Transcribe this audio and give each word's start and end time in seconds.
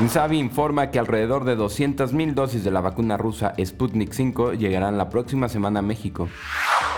Insabi 0.00 0.38
informa 0.38 0.92
que 0.92 1.00
alrededor 1.00 1.44
de 1.44 1.58
200.000 1.58 2.32
dosis 2.32 2.62
de 2.62 2.70
la 2.70 2.80
vacuna 2.80 3.16
rusa 3.16 3.54
Sputnik 3.58 4.12
5 4.12 4.52
llegarán 4.52 4.96
la 4.96 5.10
próxima 5.10 5.48
semana 5.48 5.80
a 5.80 5.82
México. 5.82 6.28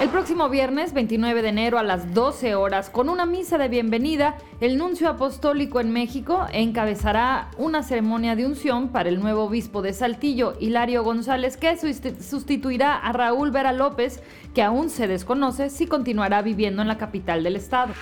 El 0.00 0.08
próximo 0.08 0.48
viernes 0.48 0.94
29 0.94 1.42
de 1.42 1.50
enero 1.50 1.78
a 1.78 1.82
las 1.82 2.14
12 2.14 2.54
horas, 2.54 2.88
con 2.88 3.10
una 3.10 3.26
misa 3.26 3.58
de 3.58 3.68
bienvenida, 3.68 4.38
el 4.62 4.78
nuncio 4.78 5.10
apostólico 5.10 5.78
en 5.78 5.92
México 5.92 6.46
encabezará 6.54 7.50
una 7.58 7.82
ceremonia 7.82 8.34
de 8.34 8.46
unción 8.46 8.88
para 8.88 9.10
el 9.10 9.20
nuevo 9.20 9.44
obispo 9.44 9.82
de 9.82 9.92
Saltillo, 9.92 10.54
Hilario 10.58 11.04
González, 11.04 11.58
que 11.58 11.76
sustituirá 11.76 12.96
a 12.96 13.12
Raúl 13.12 13.50
Vera 13.50 13.74
López, 13.74 14.22
que 14.54 14.62
aún 14.62 14.88
se 14.88 15.06
desconoce 15.06 15.68
si 15.68 15.86
continuará 15.86 16.40
viviendo 16.40 16.80
en 16.80 16.88
la 16.88 16.96
capital 16.96 17.42
del 17.42 17.56
estado. 17.56 17.92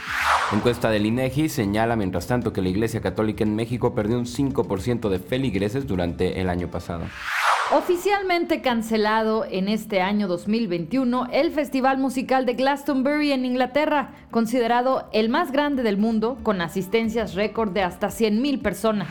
Encuesta 0.53 0.91
del 0.91 1.05
INEGI 1.05 1.49
señala, 1.49 1.97
mientras 1.97 2.29
tanto, 2.29 2.53
que 2.53 2.63
la 2.63 2.69
Iglesia 2.69 3.01
Católica 3.01 3.43
en 3.43 3.57
México 3.57 3.97
perdió 3.97 4.19
un 4.19 4.27
5% 4.27 5.09
de 5.09 5.19
feligreses 5.19 5.89
durante 5.89 6.41
el 6.41 6.49
año 6.49 6.69
pasado. 6.69 7.07
Oficialmente 7.71 8.63
cancelado 8.63 9.45
en 9.45 9.69
este 9.69 10.01
año 10.01 10.27
2021 10.27 11.27
el 11.31 11.51
Festival 11.51 11.99
Musical 11.99 12.47
de 12.47 12.55
Glastonbury 12.55 13.33
en 13.33 13.45
Inglaterra, 13.45 14.15
considerado 14.31 15.07
el 15.13 15.29
más 15.29 15.53
grande 15.53 15.83
del 15.83 15.99
mundo, 15.99 16.39
con 16.43 16.63
asistencias 16.63 17.35
récord 17.35 17.73
de 17.73 17.83
hasta 17.83 18.07
100.000 18.07 18.63
personas. 18.63 19.09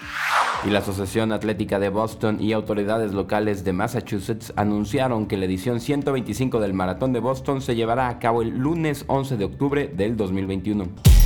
Y 0.66 0.72
la 0.72 0.80
Asociación 0.80 1.34
Atlética 1.34 1.78
de 1.78 1.90
Boston 1.90 2.42
y 2.42 2.54
autoridades 2.54 3.14
locales 3.14 3.64
de 3.64 3.74
Massachusetts 3.74 4.52
anunciaron 4.56 5.28
que 5.28 5.38
la 5.38 5.46
edición 5.46 5.80
125 5.80 6.60
del 6.60 6.74
Maratón 6.74 7.14
de 7.14 7.20
Boston 7.20 7.62
se 7.62 7.76
llevará 7.76 8.10
a 8.10 8.18
cabo 8.18 8.42
el 8.42 8.58
lunes 8.58 9.06
11 9.08 9.38
de 9.38 9.46
octubre 9.46 9.88
del 9.88 10.18
2021. 10.18 11.17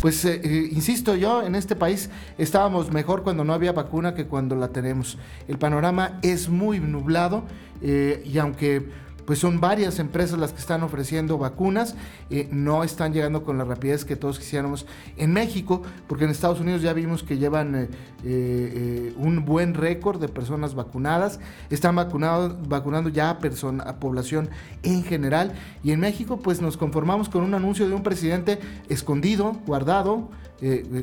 Pues 0.00 0.24
eh, 0.24 0.40
eh, 0.44 0.68
insisto 0.70 1.16
yo, 1.16 1.42
en 1.42 1.56
este 1.56 1.74
país 1.74 2.08
estábamos 2.38 2.92
mejor 2.92 3.24
cuando 3.24 3.44
no 3.44 3.52
había 3.52 3.72
vacuna 3.72 4.14
que 4.14 4.26
cuando 4.26 4.54
la 4.54 4.68
tenemos. 4.68 5.18
El 5.48 5.58
panorama 5.58 6.20
es 6.22 6.48
muy 6.48 6.78
nublado 6.78 7.42
eh, 7.82 8.22
y 8.24 8.38
aunque 8.38 8.88
pues 9.28 9.40
son 9.40 9.60
varias 9.60 9.98
empresas 9.98 10.38
las 10.38 10.54
que 10.54 10.58
están 10.58 10.82
ofreciendo 10.82 11.36
vacunas, 11.36 11.96
eh, 12.30 12.48
no 12.50 12.82
están 12.82 13.12
llegando 13.12 13.44
con 13.44 13.58
la 13.58 13.64
rapidez 13.64 14.06
que 14.06 14.16
todos 14.16 14.38
quisiéramos 14.38 14.86
en 15.18 15.34
México, 15.34 15.82
porque 16.06 16.24
en 16.24 16.30
Estados 16.30 16.60
Unidos 16.60 16.80
ya 16.80 16.94
vimos 16.94 17.22
que 17.24 17.36
llevan 17.36 17.74
eh, 17.74 17.88
eh, 18.24 19.12
un 19.18 19.44
buen 19.44 19.74
récord 19.74 20.18
de 20.18 20.28
personas 20.28 20.74
vacunadas, 20.74 21.40
están 21.68 21.94
vacunando 21.94 23.10
ya 23.10 23.28
a, 23.28 23.38
persona, 23.38 23.84
a 23.84 23.96
población 23.96 24.48
en 24.82 25.04
general, 25.04 25.52
y 25.84 25.92
en 25.92 26.00
México 26.00 26.38
pues 26.38 26.62
nos 26.62 26.78
conformamos 26.78 27.28
con 27.28 27.44
un 27.44 27.52
anuncio 27.52 27.86
de 27.86 27.94
un 27.94 28.02
presidente 28.02 28.58
escondido, 28.88 29.58
guardado, 29.66 30.30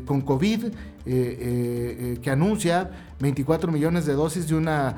con 0.05 0.21
COVID, 0.21 0.65
que 1.05 2.29
anuncia 2.29 2.89
24 3.19 3.71
millones 3.71 4.05
de 4.05 4.13
dosis 4.13 4.47
de 4.47 4.55
una 4.55 4.95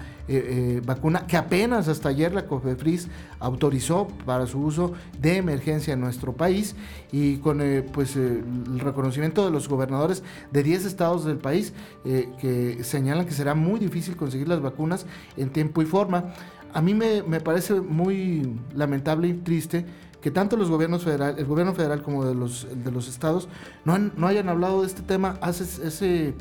vacuna 0.85 1.27
que 1.27 1.37
apenas 1.37 1.87
hasta 1.87 2.09
ayer 2.09 2.33
la 2.33 2.45
COFEFRIS 2.45 3.07
autorizó 3.39 4.07
para 4.25 4.47
su 4.47 4.59
uso 4.59 4.93
de 5.19 5.37
emergencia 5.37 5.93
en 5.93 5.99
nuestro 5.99 6.33
país 6.33 6.75
y 7.11 7.37
con 7.37 7.61
pues, 7.91 8.15
el 8.15 8.79
reconocimiento 8.79 9.45
de 9.45 9.51
los 9.51 9.67
gobernadores 9.67 10.23
de 10.51 10.63
10 10.63 10.85
estados 10.85 11.25
del 11.25 11.37
país 11.37 11.73
que 12.03 12.79
señalan 12.83 13.25
que 13.25 13.33
será 13.33 13.53
muy 13.53 13.79
difícil 13.79 14.15
conseguir 14.15 14.47
las 14.47 14.61
vacunas 14.61 15.05
en 15.35 15.49
tiempo 15.49 15.81
y 15.81 15.85
forma. 15.85 16.33
A 16.73 16.81
mí 16.81 16.93
me, 16.93 17.23
me 17.23 17.39
parece 17.39 17.79
muy 17.81 18.59
lamentable 18.75 19.27
y 19.29 19.33
triste 19.33 19.85
que 20.21 20.31
tanto 20.31 20.57
los 20.57 20.69
gobiernos 20.69 21.03
federal, 21.03 21.35
el 21.37 21.45
gobierno 21.45 21.73
federal 21.73 22.01
como 22.01 22.25
de 22.25 22.33
los, 22.33 22.67
de 22.83 22.91
los 22.91 23.07
estados 23.07 23.47
no, 23.85 23.93
han, 23.93 24.13
no 24.17 24.27
hayan 24.27 24.49
hablado 24.49 24.81
de 24.81 24.87
este 24.87 25.01
tema 25.01 25.37
hace 25.41 25.63
ese, 25.87 26.33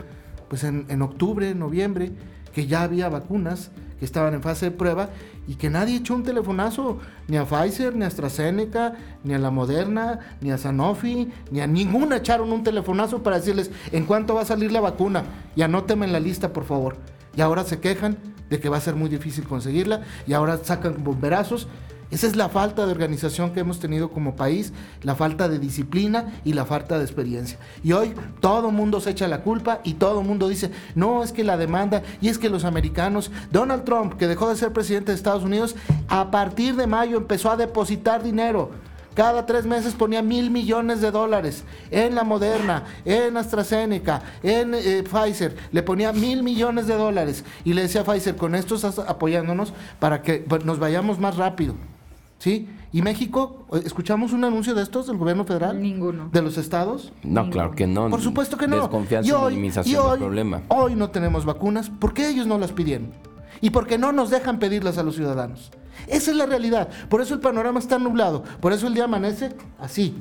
pues 0.48 0.64
en, 0.64 0.86
en, 0.88 1.02
octubre, 1.02 1.54
noviembre, 1.54 2.12
que 2.54 2.66
ya 2.66 2.82
había 2.82 3.08
vacunas 3.08 3.70
que 3.98 4.04
estaban 4.04 4.34
en 4.34 4.42
fase 4.42 4.66
de 4.66 4.70
prueba 4.72 5.10
y 5.48 5.54
que 5.54 5.70
nadie 5.70 5.96
echó 5.96 6.14
un 6.14 6.22
telefonazo 6.22 6.98
ni 7.28 7.36
a 7.36 7.44
Pfizer, 7.44 7.94
ni 7.94 8.04
a 8.04 8.08
AstraZeneca, 8.08 8.94
ni 9.24 9.34
a 9.34 9.38
la 9.38 9.50
Moderna, 9.50 10.18
ni 10.40 10.50
a 10.50 10.58
Sanofi, 10.58 11.30
ni 11.50 11.60
a 11.60 11.66
ninguna 11.66 12.16
echaron 12.16 12.52
un 12.52 12.62
telefonazo 12.62 13.22
para 13.22 13.36
decirles 13.36 13.70
en 13.92 14.04
cuánto 14.04 14.34
va 14.34 14.42
a 14.42 14.46
salir 14.46 14.72
la 14.72 14.80
vacuna 14.80 15.24
y 15.54 15.62
anóteme 15.62 16.06
en 16.06 16.12
la 16.12 16.20
lista, 16.20 16.52
por 16.52 16.64
favor. 16.64 16.96
Y 17.36 17.40
ahora 17.40 17.64
se 17.64 17.80
quejan 17.80 18.16
de 18.50 18.60
que 18.60 18.68
va 18.68 18.76
a 18.76 18.80
ser 18.80 18.96
muy 18.96 19.08
difícil 19.08 19.44
conseguirla 19.44 20.02
y 20.26 20.32
ahora 20.32 20.58
sacan 20.58 21.02
bomberazos 21.02 21.68
esa 22.10 22.26
es 22.28 22.36
la 22.36 22.48
falta 22.48 22.86
de 22.86 22.92
organización 22.92 23.52
que 23.52 23.60
hemos 23.60 23.80
tenido 23.80 24.10
como 24.10 24.36
país, 24.36 24.72
la 25.02 25.16
falta 25.16 25.48
de 25.48 25.58
disciplina 25.58 26.32
y 26.44 26.52
la 26.52 26.64
falta 26.64 26.98
de 26.98 27.04
experiencia. 27.04 27.58
Y 27.82 27.92
hoy 27.92 28.14
todo 28.40 28.70
mundo 28.70 29.00
se 29.00 29.10
echa 29.10 29.26
la 29.26 29.42
culpa 29.42 29.80
y 29.82 29.94
todo 29.94 30.22
mundo 30.22 30.48
dice, 30.48 30.70
no, 30.94 31.24
es 31.24 31.32
que 31.32 31.42
la 31.42 31.56
demanda 31.56 32.02
y 32.20 32.28
es 32.28 32.38
que 32.38 32.48
los 32.48 32.64
americanos, 32.64 33.32
Donald 33.50 33.84
Trump, 33.84 34.14
que 34.14 34.28
dejó 34.28 34.48
de 34.48 34.56
ser 34.56 34.72
presidente 34.72 35.10
de 35.10 35.16
Estados 35.16 35.42
Unidos, 35.42 35.74
a 36.08 36.30
partir 36.30 36.76
de 36.76 36.86
mayo 36.86 37.16
empezó 37.16 37.50
a 37.50 37.56
depositar 37.56 38.22
dinero. 38.22 38.70
Cada 39.16 39.46
tres 39.46 39.64
meses 39.64 39.94
ponía 39.94 40.20
mil 40.20 40.50
millones 40.50 41.00
de 41.00 41.10
dólares 41.10 41.64
en 41.90 42.14
la 42.14 42.22
Moderna, 42.22 42.84
en 43.06 43.38
AstraZeneca, 43.38 44.20
en 44.42 44.74
eh, 44.74 45.02
Pfizer. 45.02 45.56
Le 45.72 45.82
ponía 45.82 46.12
mil 46.12 46.42
millones 46.42 46.86
de 46.86 46.94
dólares 46.94 47.42
y 47.64 47.72
le 47.72 47.80
decía 47.82 48.02
a 48.02 48.04
Pfizer, 48.04 48.36
con 48.36 48.54
esto 48.54 48.74
estás 48.74 48.98
apoyándonos 48.98 49.72
para 49.98 50.20
que 50.20 50.44
pues, 50.46 50.66
nos 50.66 50.78
vayamos 50.78 51.18
más 51.18 51.36
rápido. 51.36 51.74
¿Sí? 52.38 52.68
¿Y 52.92 53.02
México? 53.02 53.66
¿Escuchamos 53.84 54.32
un 54.32 54.44
anuncio 54.44 54.74
de 54.74 54.82
estos 54.82 55.06
del 55.06 55.16
gobierno 55.16 55.44
federal? 55.44 55.80
Ninguno. 55.80 56.28
¿De 56.32 56.42
los 56.42 56.58
estados? 56.58 57.12
No, 57.22 57.48
claro 57.50 57.72
que 57.72 57.86
no. 57.86 58.10
Por 58.10 58.20
supuesto 58.20 58.56
que 58.56 58.68
no. 58.68 58.76
Desconfianza 58.76 59.28
y, 59.28 59.32
hoy, 59.32 59.54
minimización 59.54 60.02
hoy, 60.04 60.10
del 60.10 60.18
problema. 60.18 60.62
Hoy 60.68 60.94
no 60.94 61.10
tenemos 61.10 61.44
vacunas. 61.44 61.90
¿Por 61.90 62.12
qué 62.12 62.28
ellos 62.28 62.46
no 62.46 62.58
las 62.58 62.72
pidieron? 62.72 63.10
Y 63.60 63.70
porque 63.70 63.96
no 63.96 64.12
nos 64.12 64.30
dejan 64.30 64.58
pedirlas 64.58 64.98
a 64.98 65.02
los 65.02 65.16
ciudadanos. 65.16 65.70
Esa 66.06 66.30
es 66.30 66.36
la 66.36 66.46
realidad. 66.46 66.88
Por 67.08 67.22
eso 67.22 67.34
el 67.34 67.40
panorama 67.40 67.78
está 67.78 67.98
nublado. 67.98 68.44
Por 68.60 68.72
eso 68.72 68.86
el 68.86 68.94
día 68.94 69.04
amanece 69.04 69.56
así. 69.78 70.14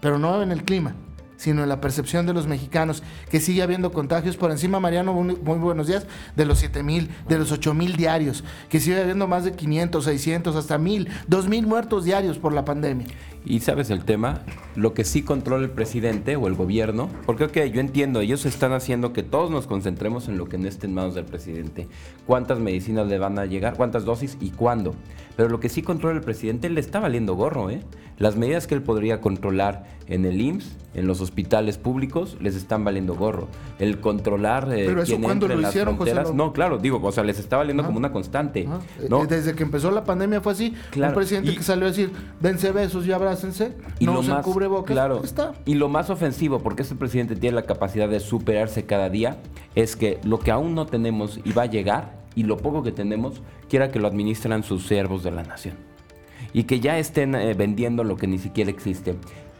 Pero 0.00 0.18
no 0.18 0.42
en 0.42 0.52
el 0.52 0.62
clima. 0.62 0.94
Sino 1.36 1.62
en 1.62 1.68
la 1.68 1.80
percepción 1.80 2.26
de 2.26 2.34
los 2.34 2.46
mexicanos, 2.46 3.02
que 3.30 3.40
sigue 3.40 3.62
habiendo 3.62 3.92
contagios 3.92 4.36
por 4.36 4.50
encima, 4.50 4.80
Mariano, 4.80 5.12
muy, 5.12 5.34
buenos 5.34 5.86
días, 5.86 6.06
de 6.34 6.44
los 6.44 6.58
7 6.58 6.82
mil, 6.82 7.10
de 7.28 7.38
los 7.38 7.52
8 7.52 7.74
mil 7.74 7.96
diarios, 7.96 8.44
que 8.68 8.80
sigue 8.80 9.00
habiendo 9.00 9.26
más 9.26 9.44
de 9.44 9.52
500, 9.52 10.04
600, 10.04 10.56
hasta 10.56 10.78
mil, 10.78 11.08
2 11.28 11.48
mil 11.48 11.66
muertos 11.66 12.04
diarios 12.04 12.38
por 12.38 12.52
la 12.52 12.64
pandemia. 12.64 13.06
Y 13.48 13.60
sabes 13.60 13.90
el 13.90 14.04
tema, 14.04 14.42
lo 14.74 14.92
que 14.92 15.04
sí 15.04 15.22
controla 15.22 15.62
el 15.62 15.70
presidente 15.70 16.34
o 16.34 16.48
el 16.48 16.54
gobierno, 16.54 17.08
porque 17.26 17.70
yo 17.70 17.80
entiendo, 17.80 18.20
ellos 18.20 18.44
están 18.44 18.72
haciendo 18.72 19.12
que 19.12 19.22
todos 19.22 19.52
nos 19.52 19.68
concentremos 19.68 20.26
en 20.26 20.36
lo 20.36 20.48
que 20.48 20.58
no 20.58 20.66
esté 20.66 20.88
en 20.88 20.94
manos 20.94 21.14
del 21.14 21.26
presidente. 21.26 21.86
¿Cuántas 22.26 22.58
medicinas 22.58 23.06
le 23.06 23.18
van 23.18 23.38
a 23.38 23.46
llegar? 23.46 23.76
¿Cuántas 23.76 24.04
dosis? 24.04 24.36
¿Y 24.40 24.50
cuándo? 24.50 24.96
Pero 25.36 25.48
lo 25.48 25.60
que 25.60 25.68
sí 25.68 25.82
controla 25.82 26.16
el 26.16 26.24
presidente 26.24 26.68
le 26.70 26.80
está 26.80 26.98
valiendo 26.98 27.34
gorro, 27.36 27.70
¿eh? 27.70 27.82
Las 28.18 28.36
medidas 28.36 28.66
que 28.66 28.74
él 28.74 28.82
podría 28.82 29.20
controlar 29.20 29.84
en 30.06 30.24
el 30.24 30.40
IMSS, 30.40 30.76
en 30.94 31.06
los 31.06 31.20
hospitales 31.20 31.76
públicos, 31.76 32.38
les 32.40 32.56
están 32.56 32.82
valiendo 32.82 33.14
gorro. 33.14 33.48
El 33.78 34.00
controlar 34.00 34.72
eh, 34.72 34.84
Pero 34.86 35.02
eso 35.02 35.20
cuando 35.20 35.46
lo 35.46 35.60
hicieron, 35.60 35.96
fronteras, 35.96 36.32
no, 36.32 36.54
claro, 36.54 36.78
digo, 36.78 36.98
o 37.02 37.12
sea, 37.12 37.22
les 37.24 37.38
está 37.38 37.58
valiendo 37.58 37.84
como 37.84 37.98
una 37.98 38.12
constante. 38.12 38.66
¿no? 39.08 39.24
Eh, 39.24 39.26
desde 39.28 39.54
que 39.54 39.62
empezó 39.62 39.90
la 39.90 40.04
pandemia 40.04 40.40
fue 40.40 40.52
así. 40.52 40.74
Un 40.96 41.12
presidente 41.12 41.54
que 41.54 41.62
salió 41.62 41.84
a 41.84 41.88
decir, 41.88 42.10
dense 42.40 42.72
besos 42.72 43.06
y 43.06 43.12
abrácense, 43.44 43.76
y 43.98 44.06
no 44.06 44.14
lo 44.14 44.22
más, 44.22 44.44
cubrebocas, 44.44 44.92
claro, 44.92 45.22
está. 45.22 45.52
Y 45.64 45.74
lo 45.74 45.88
más 45.88 46.10
ofensivo, 46.10 46.60
porque 46.60 46.82
este 46.82 46.94
presidente 46.94 47.36
tiene 47.36 47.56
la 47.56 47.62
capacidad 47.62 48.08
de 48.08 48.20
superarse 48.20 48.84
cada 48.84 49.08
día, 49.08 49.38
es 49.74 49.96
que 49.96 50.18
lo 50.24 50.38
que 50.38 50.50
aún 50.50 50.74
no 50.74 50.86
tenemos 50.86 51.40
y 51.44 51.52
va 51.52 51.62
a 51.62 51.66
llegar, 51.66 52.24
y 52.34 52.42
lo 52.42 52.56
poco 52.56 52.82
que 52.82 52.92
tenemos, 52.92 53.42
quiera 53.68 53.90
que 53.90 53.98
lo 53.98 54.08
administran 54.08 54.62
sus 54.62 54.86
siervos 54.86 55.22
de 55.22 55.30
la 55.30 55.42
nación 55.42 55.74
y 56.52 56.64
que 56.64 56.80
ya 56.80 56.98
estén 56.98 57.34
eh, 57.34 57.52
vendiendo 57.54 58.04
lo 58.04 58.16
que 58.16 58.26
ni 58.26 58.38
siquiera 58.38 58.70
existe. 58.70 59.14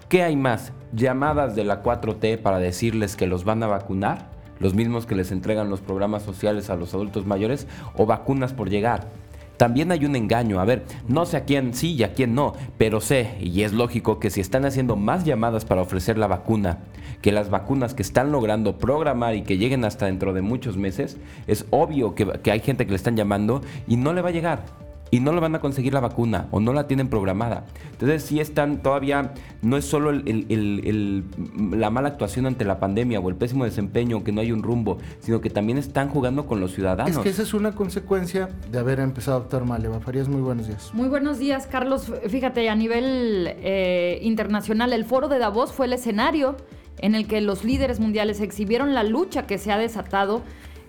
¿Qué 0.09 0.23
hay 0.23 0.35
más? 0.35 0.73
Llamadas 0.93 1.55
de 1.57 1.65
la 1.65 1.83
4T 1.83 2.39
para 2.39 2.59
decirles 2.59 3.17
que 3.17 3.27
los 3.27 3.45
van 3.45 3.63
a 3.63 3.67
vacunar, 3.67 4.31
los 4.61 4.73
mismos 4.73 5.05
que 5.05 5.15
les 5.15 5.33
entregan 5.33 5.69
los 5.69 5.81
programas 5.83 6.23
sociales 6.23 6.71
a 6.71 6.77
los 6.77 6.95
adultos 6.95 7.27
mayores, 7.27 7.67
o 7.97 8.07
vacunas 8.07 8.53
por 8.55 8.71
llegar. 8.71 9.09
También 9.57 9.93
hay 9.93 10.05
un 10.05 10.17
engaño, 10.17 10.61
a 10.61 10.65
ver, 10.65 10.85
no 11.09 11.25
sé 11.27 11.39
a 11.39 11.45
quién 11.45 11.75
sí 11.75 11.95
y 11.95 12.03
a 12.03 12.13
quién 12.13 12.35
no, 12.35 12.55
pero 12.79 13.01
sé, 13.01 13.37
y 13.41 13.63
es 13.63 13.73
lógico 13.73 14.21
que 14.21 14.31
si 14.31 14.41
están 14.41 14.65
haciendo 14.65 14.97
más 14.97 15.25
llamadas 15.25 15.65
para 15.65 15.83
ofrecer 15.83 16.19
la 16.19 16.27
vacuna 16.27 16.79
que 17.23 17.33
las 17.33 17.51
vacunas 17.51 17.95
que 17.95 18.03
están 18.03 18.31
logrando 18.31 18.79
programar 18.79 19.35
y 19.35 19.43
que 19.43 19.59
lleguen 19.59 19.85
hasta 19.85 20.07
dentro 20.07 20.33
de 20.33 20.43
muchos 20.43 20.77
meses, 20.77 21.17
es 21.47 21.67
obvio 21.71 22.15
que, 22.15 22.27
que 22.43 22.53
hay 22.53 22.61
gente 22.61 22.85
que 22.85 22.91
le 22.91 22.97
están 22.97 23.17
llamando 23.17 23.63
y 23.89 23.97
no 23.97 24.13
le 24.13 24.23
va 24.23 24.29
a 24.29 24.33
llegar 24.33 24.86
y 25.11 25.21
no 25.21 25.33
le 25.33 25.41
van 25.41 25.55
a 25.55 25.61
conseguir 25.61 25.95
la 25.95 26.01
vacuna 26.01 26.49
o 26.51 26.61
no 26.61 26.73
la 26.73 26.87
tienen 26.87 27.09
programada. 27.09 27.65
Entonces 27.93 28.23
sí 28.23 28.41
están 28.41 28.83
todavía, 28.83 29.35
no 29.63 29.77
es 29.77 29.85
solo 29.85 30.13
la 30.13 31.91
mala 31.91 32.09
actuación 32.09 32.47
ante 32.47 32.65
la 32.65 32.81
pandemia 32.81 33.21
o 33.21 33.29
el 33.29 33.37
pésimo 33.37 33.65
desempeño, 33.65 34.25
que 34.25 34.33
no 34.33 34.41
hay 34.41 34.53
un 34.53 34.63
rumbo, 34.63 34.99
sino 35.21 35.41
que 35.41 35.51
también 35.51 35.79
están 35.79 36.09
jugando 36.09 36.47
con 36.47 36.61
los 36.61 36.75
ciudadanos. 36.75 37.17
Es 37.17 37.23
que 37.23 37.29
esa 37.29 37.43
es 37.43 37.55
una 37.55 37.73
consecuencia 37.73 38.49
de 38.71 38.79
haber 38.79 39.01
empezado, 39.01 39.41
doctor 39.41 39.65
Maleva. 39.65 40.01
Farías, 40.01 40.29
muy 40.29 40.41
buenos 40.41 40.67
días. 40.67 40.91
Muy 40.93 41.09
buenos 41.09 41.39
días, 41.39 41.67
Carlos. 41.67 42.13
Fíjate, 42.29 42.69
a 42.69 42.75
nivel 42.75 43.55
eh, 43.59 44.19
internacional, 44.23 44.93
el 44.93 45.05
foro 45.05 45.29
de 45.29 45.39
Davos 45.39 45.73
fue 45.73 45.87
el 45.87 45.93
escenario 45.93 46.57
en 46.99 47.15
el 47.15 47.27
que 47.27 47.41
los 47.41 47.65
líderes 47.65 48.01
mundiales 48.01 48.41
exhibieron 48.41 48.95
la 48.95 49.05
lucha 49.05 49.47
que 49.47 49.59
se 49.59 49.73
ha 49.73 49.79
desatado 49.79 50.43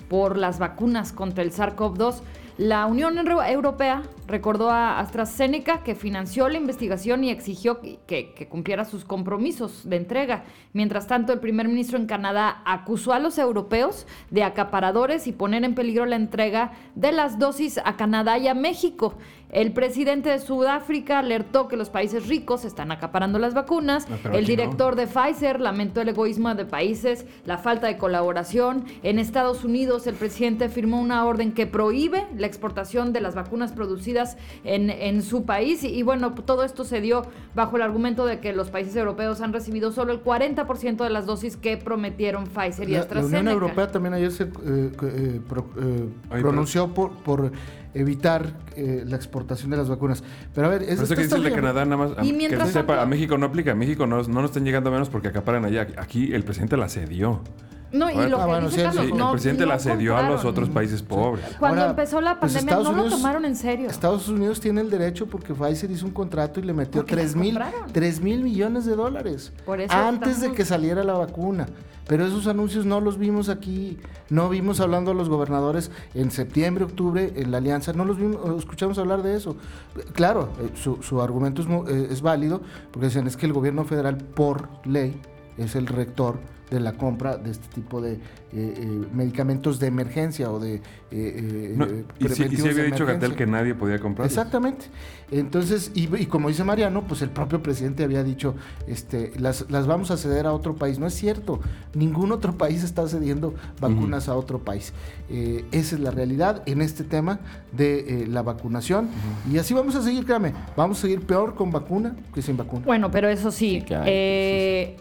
por 0.10 0.38
las 0.38 0.60
vacunas 0.60 1.12
contra 1.12 1.44
el 1.44 1.52
SARS-CoV-2. 1.52 2.22
La 2.58 2.88
Unión 2.88 3.20
Europea 3.20 4.02
recordó 4.26 4.72
a 4.72 5.00
AstraZeneca 5.00 5.84
que 5.84 5.94
financió 5.94 6.50
la 6.50 6.58
investigación 6.58 7.24
y 7.24 7.30
exigió 7.30 7.80
que, 7.82 8.48
cumpliera 8.50 8.84
sus 8.84 9.06
compromisos 9.06 9.88
de 9.88 9.98
entrega. 9.98 10.44
Mientras 10.74 11.06
tanto, 11.06 11.34
el 11.34 11.40
primer 11.40 11.68
ministro 11.68 12.00
en 12.00 12.08
Canadá 12.08 12.64
acusó 12.66 13.14
a 13.14 13.20
los 13.20 13.38
europeos 13.38 14.08
de 14.32 14.44
acaparadores 14.44 15.28
y 15.28 15.34
poner 15.34 15.64
en 15.66 15.76
peligro 15.76 16.08
la 16.08 16.16
entrega 16.16 16.72
de 16.96 17.12
las 17.12 17.38
dosis 17.38 17.80
a 17.86 17.96
Canadá 17.96 18.40
y 18.40 18.48
a 18.48 18.56
México. 18.56 19.14
El 19.50 19.72
presidente 19.72 20.30
de 20.30 20.40
Sudáfrica 20.40 21.20
alertó 21.20 21.70
que 21.70 21.78
los 21.78 21.90
países 21.90 22.28
ricos 22.28 22.66
están 22.66 22.92
acaparando 22.92 23.40
las 23.40 23.54
vacunas. 23.54 24.06
el 24.34 24.46
director 24.46 24.96
de 24.96 25.08
Pfizer 25.08 25.62
lamentó 25.62 26.02
el 26.02 26.10
egoísmo 26.10 26.54
de 26.54 26.66
países, 26.66 27.26
la 27.46 27.58
falta 27.58 27.88
de 27.88 27.98
colaboración. 27.98 28.86
En 29.04 29.20
Estados 29.20 29.64
Unidos, 29.64 30.06
el 30.08 30.16
presidente 30.16 30.68
firmó 30.70 31.00
una 31.00 31.26
orden 31.26 31.54
que 31.54 31.66
prohíbe 31.66 32.26
la 32.36 32.48
exportación 32.48 33.14
de 33.14 33.22
las 33.22 33.36
vacunas 33.36 33.72
producidas 33.72 34.38
en, 34.64 35.22
su 35.22 35.46
país. 35.46 35.84
Y, 35.84 36.04
bueno, 36.04 36.34
todo 36.34 36.64
esto 36.64 36.84
se 36.84 37.02
dio 37.02 37.24
bajo 37.56 37.78
el 37.78 37.82
argumento 37.82 38.26
de 38.26 38.40
que 38.40 38.54
los 38.54 38.70
países 38.70 38.96
europeos 38.96 39.42
han 39.42 39.54
recibido 39.54 39.92
solo 39.92 40.12
el 40.12 40.24
40% 40.24 40.98
de 40.98 41.10
las 41.10 41.26
dosis 41.26 41.56
que 41.56 41.78
prometieron 41.78 42.46
Pfizer 42.46 42.90
y 42.90 42.96
AstraZeneca. 42.96 43.38
La 43.38 43.40
Unión 43.40 43.48
Europea 43.48 43.92
también 43.92 44.14
ayer 44.14 44.32
se 44.32 44.44
eh, 44.44 44.48
eh, 44.66 44.92
eh, 45.82 46.10
pronunció 46.30 46.94
por, 46.94 47.12
por 47.12 47.52
evitar 47.94 48.54
eh, 48.76 49.04
la 49.06 49.16
exportación 49.16 49.72
de 49.72 49.78
las 49.78 49.90
vacunas. 49.90 50.24
Pero 50.54 50.68
a 50.68 50.70
ver, 50.70 50.84
eso 50.84 51.08
que 51.08 51.24
dice 51.24 51.40
de 51.40 51.52
Canadá 51.52 51.86
nada 51.86 51.98
más, 51.98 52.12
que 52.28 52.58
se 52.58 52.72
sepa, 52.72 53.02
a 53.02 53.06
México 53.06 53.38
no 53.38 53.46
aplica, 53.48 53.72
a 53.72 53.76
México 53.76 54.06
no, 54.06 54.24
no 54.24 54.42
nos 54.42 54.52
están 54.52 54.66
llegando 54.66 54.92
menos 54.92 55.10
porque 55.10 55.30
acaparan 55.30 55.66
allá. 55.66 55.88
Aquí 55.98 56.34
el 56.34 56.44
presidente 56.44 56.78
la 56.78 56.90
cedió. 56.90 57.42
No, 57.92 58.12
y 58.12 58.30
lo 58.30 58.38
que 58.38 58.62
dice 58.66 58.84
Carlos, 58.84 59.06
el 59.06 59.32
presidente 59.32 59.66
la 59.66 59.80
cedió 59.80 60.18
a 60.18 60.24
los 60.24 60.46
otros 60.46 60.70
países 60.70 61.02
pobres. 61.02 61.46
Cuando 61.60 61.86
empezó 61.86 62.20
la 62.20 62.40
pues, 62.40 62.54
pandemia 62.54 62.84
no 62.84 62.92
lo 62.92 63.10
tomaron 63.10 63.46
en 63.46 63.56
serio. 63.56 63.90
Estados 63.90 64.28
Unidos 64.28 64.60
tiene 64.60 64.82
el 64.82 64.90
derecho 64.90 65.28
porque 65.28 65.54
Pfizer 65.54 65.90
hizo 65.92 66.06
un 66.06 66.12
contrato 66.12 66.60
y 66.60 66.64
le 66.64 66.74
metió 66.74 67.06
3 67.06 67.36
mil, 67.36 67.60
3 67.92 68.22
mil 68.22 68.44
millones 68.44 68.86
de 68.86 68.96
dólares 68.96 69.54
antes 69.90 70.42
de 70.42 70.52
que 70.52 70.66
saliera 70.66 71.04
la 71.04 71.14
vacuna. 71.14 71.68
Pero 72.08 72.26
esos 72.26 72.48
anuncios 72.48 72.86
no 72.86 73.02
los 73.02 73.18
vimos 73.18 73.50
aquí, 73.50 73.98
no 74.30 74.50
vimos 74.50 74.80
hablando 74.80 75.12
a 75.12 75.14
los 75.14 75.30
gobernadores 75.30 75.92
en 76.14 76.32
septiembre, 76.32 76.86
octubre, 76.86 77.34
en 77.36 77.52
la 77.52 77.58
alianza, 77.58 77.94
no 77.94 78.06
los 78.06 78.18
vimos, 78.18 78.40
escuchamos 78.58 78.98
hablar 78.98 79.24
de 79.24 79.36
eso. 79.36 79.58
Claro, 80.14 80.50
eh, 80.60 80.70
su, 80.76 81.02
su 81.04 81.22
argumento 81.22 81.62
es, 81.62 81.68
eh, 81.90 82.08
es 82.10 82.22
válido, 82.22 82.62
porque 82.92 83.08
dicen 83.08 83.28
es 83.28 83.36
que 83.36 83.46
el 83.46 83.54
gobierno 83.54 83.84
federal 83.84 84.18
por 84.18 84.70
ley 84.86 85.20
es 85.58 85.76
el 85.76 85.88
rector 85.88 86.40
de 86.70 86.80
la 86.80 86.94
compra 86.94 87.38
de 87.38 87.52
este 87.52 87.68
tipo 87.74 88.02
de 88.02 88.14
eh, 88.14 88.20
eh, 88.54 89.08
medicamentos 89.14 89.80
de 89.80 89.88
emergencia 89.88 90.52
o 90.52 90.60
de 90.60 90.82
eh, 91.12 92.06
y, 92.20 92.28
si, 92.28 92.44
había 92.44 92.84
dicho 92.84 93.06
Gatel 93.06 93.36
que 93.36 93.46
nadie 93.46 93.74
podía 93.74 94.00
comprar 94.00 94.26
exactamente. 94.26 94.86
Entonces 95.32 95.92
y, 95.94 96.08
como 96.26 96.50
dice 96.50 96.64
Mariano 96.64 97.06
pues 97.08 97.22
el 97.22 97.30
propio 97.30 97.62
presidente 97.62 98.04
había 98.04 98.24
dicho 98.24 98.56
este 98.88 99.32
las, 99.38 99.70
las 99.70 99.88
vamos 99.88 100.12
a 100.12 100.18
ceder 100.18 100.46
a 100.46 100.54
otro 100.54 100.76
país. 100.76 101.00
No 101.00 101.08
es 101.08 101.14
cierto. 101.14 101.60
Ningún 101.94 102.32
otro 102.32 102.54
país 102.58 102.84
está 102.84 103.08
cediendo 103.08 103.54
vacunas 103.80 104.28
a 104.28 104.36
otro 104.36 104.60
país. 104.60 104.94
Esa 105.30 105.96
es 105.96 106.00
la 106.00 106.12
realidad 106.12 106.64
en 106.66 106.82
este 106.82 107.04
tema 107.04 107.40
de 107.72 108.26
la 108.30 108.42
vacunación. 108.44 109.10
Y 109.52 109.58
así 109.58 109.74
vamos 109.74 109.96
a 109.96 110.02
seguir 110.02 110.26
créame. 110.26 110.54
Vamos 110.76 111.00
a 111.00 111.02
seguir 111.02 111.26
peor 111.26 111.56
con 111.56 111.72
vacuna 111.72 112.16
que 112.34 112.42
sin 112.42 112.58
vacuna. 112.58 112.86
Bueno 112.86 113.12
pero 113.12 113.30
eso 113.30 113.52
sí, 113.52 113.84
sí 113.88 114.96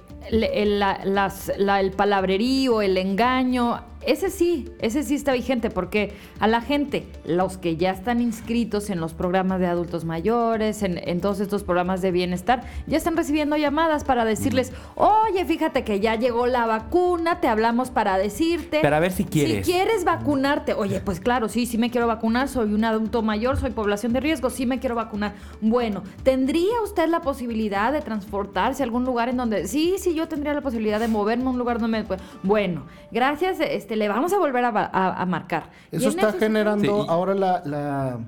el, 1.59 1.81
el 1.81 1.93
palabrerío, 1.93 2.83
el 2.83 2.97
engaño, 2.99 3.83
ese 4.07 4.31
sí, 4.31 4.71
ese 4.79 5.03
sí 5.03 5.17
está 5.17 5.33
vigente 5.33 5.69
porque 5.69 6.15
a 6.39 6.47
la 6.47 6.61
gente, 6.61 7.07
los 7.25 7.59
que 7.59 7.77
ya 7.77 7.91
están 7.91 8.21
inscritos 8.21 8.89
en 8.91 9.01
los 9.01 9.15
programas 9.15 9.61
de 9.61 9.67
adultos 9.67 10.05
mayores, 10.05 10.83
en, 10.83 11.21
todos 11.21 11.41
estos 11.41 11.65
programas 11.65 12.03
de 12.03 12.13
bienestar, 12.13 12.63
ya 12.87 12.97
están 12.97 13.17
recibiendo 13.17 13.57
llamadas 13.57 14.05
para 14.05 14.25
decirles, 14.25 14.73
oye, 14.95 15.45
fíjate 15.45 15.83
que 15.83 15.99
ya 15.99 16.15
llegó 16.15 16.47
la 16.47 16.67
vacuna, 16.67 17.41
te 17.41 17.49
hablamos 17.49 17.91
para 17.91 18.17
decirte. 18.17 18.81
Para 18.81 19.01
ver 19.01 19.13
si 19.13 19.25
quieres. 19.25 19.67
Si 19.67 19.73
quieres 19.73 20.05
vacunarte, 20.05 20.75
oye, 20.75 21.01
pues 21.01 21.19
claro, 21.19 21.49
sí, 21.49 21.67
sí 21.67 21.77
me 21.77 21.91
quiero 21.91 22.07
vacunar, 22.07 22.49
soy 22.49 22.73
un 22.73 22.85
adulto 22.85 23.23
mayor, 23.23 23.59
soy 23.59 23.71
población 23.71 24.13
de 24.13 24.21
riesgo, 24.21 24.51
sí 24.51 24.67
me 24.67 24.79
quiero 24.79 24.95
vacunar. 24.95 25.35
Bueno, 25.61 26.05
¿tendría 26.23 26.81
usted 26.85 27.09
la 27.09 27.23
posibilidad 27.23 27.93
de 27.93 28.03
transportarse 28.03 28.83
a 28.83 28.85
algún 28.85 29.05
lugar 29.05 29.29
en 29.29 29.37
donde, 29.37 29.67
sí, 29.67 29.97
sí, 29.99 30.15
yo 30.15 30.29
tendría 30.29 30.55
la 30.55 30.61
posibilidad 30.61 31.01
de 31.01 31.09
moverme 31.09 31.47
a 31.47 31.51
un 31.51 31.59
lugar 31.59 31.81
donde 31.81 32.03
me... 32.03 32.07
Bueno, 32.45 32.87
gracias, 33.11 33.59
este 33.61 33.96
le 33.97 34.09
vamos 34.09 34.33
a 34.33 34.39
volver 34.39 34.65
a, 34.65 35.27
marcar. 35.27 35.71
Eso 35.91 36.09
está 36.09 36.33
generando 36.33 37.09
ahora 37.09 37.35
la, 37.35 37.63
la, 37.65 38.19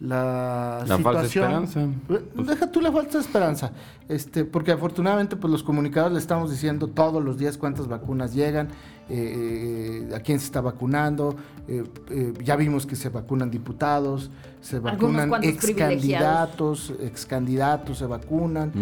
la, 0.00 0.84
la 0.86 0.98
falsa 0.98 1.24
esperanza. 1.24 1.88
Deja 2.34 2.70
tú 2.70 2.80
la 2.80 2.92
falsa 2.92 3.18
esperanza. 3.18 3.72
Este, 4.08 4.44
porque 4.44 4.70
afortunadamente 4.72 5.36
pues 5.36 5.50
los 5.50 5.62
comunicadores 5.62 6.14
le 6.14 6.20
estamos 6.20 6.50
diciendo 6.50 6.86
todos 6.86 7.22
los 7.22 7.36
días 7.36 7.58
cuántas 7.58 7.88
vacunas 7.88 8.32
llegan, 8.32 8.68
eh, 9.10 10.06
eh, 10.10 10.14
a 10.14 10.20
quién 10.20 10.38
se 10.38 10.46
está 10.46 10.60
vacunando, 10.60 11.34
eh, 11.66 11.84
ya 12.42 12.54
vimos 12.54 12.86
que 12.86 12.94
se 12.94 13.08
vacunan 13.08 13.50
diputados, 13.50 14.30
se 14.60 14.78
vacunan 14.78 15.32
ex 15.42 15.74
candidatos, 15.74 16.94
ex 17.00 17.26
candidatos 17.26 17.98
se 17.98 18.06
vacunan. 18.06 18.72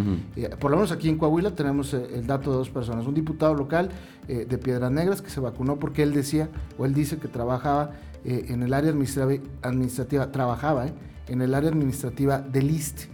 por 0.61 0.71
lo 0.71 0.77
menos 0.77 0.93
aquí 0.93 1.09
en 1.09 1.17
Coahuila 1.17 1.53
tenemos 1.53 1.95
el 1.95 2.27
dato 2.27 2.51
de 2.51 2.59
dos 2.59 2.71
personas, 2.71 3.07
un 3.07 3.15
diputado 3.15 3.55
local 3.55 3.91
de 4.29 4.59
Piedras 4.59 4.91
Negras 4.91 5.23
que 5.23 5.31
se 5.31 5.41
vacunó 5.41 5.77
porque 5.79 6.03
él 6.03 6.13
decía, 6.13 6.51
o 6.77 6.85
él 6.85 6.93
dice 6.93 7.17
que 7.17 7.29
trabajaba 7.29 7.93
en 8.27 8.63
el 8.63 8.75
área 8.75 8.91
administrativa, 8.91 9.43
administrativa 9.63 10.33
trabajaba 10.33 10.87
en 11.29 11.43
el 11.43 11.55
área 11.55 11.71
administrativa 11.71 12.41
del 12.41 12.71
ISTE 12.71 13.09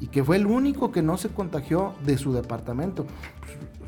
y 0.00 0.06
que 0.06 0.24
fue 0.24 0.36
el 0.36 0.46
único 0.46 0.90
que 0.90 1.02
no 1.02 1.16
se 1.16 1.28
contagió 1.28 1.94
de 2.04 2.16
su 2.18 2.32
departamento. 2.32 3.06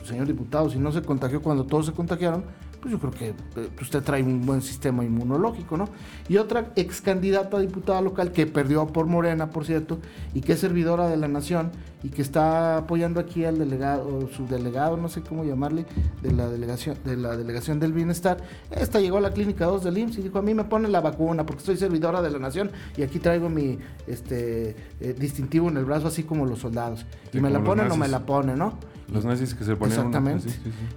señor 0.05 0.27
diputado, 0.27 0.71
si 0.71 0.79
no 0.79 0.93
se 0.93 1.03
contagió 1.03 1.43
cuando 1.43 1.65
todos 1.65 1.87
se 1.87 1.93
contagiaron, 1.93 2.45
pues 2.83 2.91
yo 2.91 2.99
creo 2.99 3.13
que 3.13 3.29
eh, 3.29 3.69
usted 3.81 4.03
trae 4.03 4.25
un 4.25 4.45
buen 4.45 4.61
sistema 4.61 5.05
inmunológico, 5.05 5.77
¿no? 5.77 5.89
Y 6.29 6.37
otra 6.37 6.73
ex 6.75 7.01
candidata 7.01 7.57
a 7.57 7.61
diputada 7.61 8.01
local 8.01 8.33
que 8.33 8.45
perdió 8.47 8.89
por 8.89 9.07
Morena, 9.07 9.51
por 9.51 9.65
cierto, 9.65 10.01
y 10.35 10.41
que 10.41 10.55
es 10.55 10.59
servidora 10.59 11.09
de 11.09 11.17
la 11.17 11.29
nación 11.29 11.71
y 12.03 12.09
que 12.09 12.23
está 12.23 12.79
apoyando 12.79 13.21
aquí 13.21 13.45
al 13.45 13.57
delegado, 13.57 14.29
su 14.37 14.49
delegado, 14.49 14.97
no 14.97 15.09
sé 15.09 15.23
cómo 15.23 15.45
llamarle, 15.45 15.87
de 16.23 16.33
la 16.33 16.49
delegación, 16.49 16.97
de 17.05 17.17
la 17.17 17.37
delegación 17.37 17.79
del 17.79 17.93
bienestar. 17.93 18.39
Esta 18.73 18.99
llegó 18.99 19.19
a 19.19 19.21
la 19.21 19.31
clínica 19.31 19.67
2 19.67 19.85
del 19.85 19.99
IMSS 19.99 20.19
y 20.19 20.23
dijo, 20.23 20.41
a 20.41 20.43
mí 20.43 20.53
me 20.53 20.65
ponen 20.65 20.91
la 20.91 21.01
vacuna 21.01 21.47
porque 21.47 21.63
soy 21.63 21.77
servidora 21.77 22.21
de 22.21 22.31
la 22.31 22.41
nación 22.41 22.73
y 22.97 23.03
aquí 23.03 23.21
traigo 23.21 23.49
mi 23.49 23.79
este 24.09 24.75
eh, 25.01 25.15
distintivo 25.17 25.69
en 25.69 25.77
el 25.77 25.85
brazo 25.85 26.09
así 26.09 26.25
como 26.25 26.47
los 26.47 26.59
soldados. 26.59 27.07
y 27.33 27.41
me 27.41 27.49
la 27.49 27.63
ponen 27.63 27.89
o 27.93 27.97
me 27.97 28.09
la 28.09 28.27
ponen, 28.27 28.59
¿no? 28.59 28.77
Los 29.13 29.25
nazis 29.25 29.55
que 29.55 29.65
se 29.65 29.77
ponían. 29.77 29.99
Exactamente. 29.99 30.49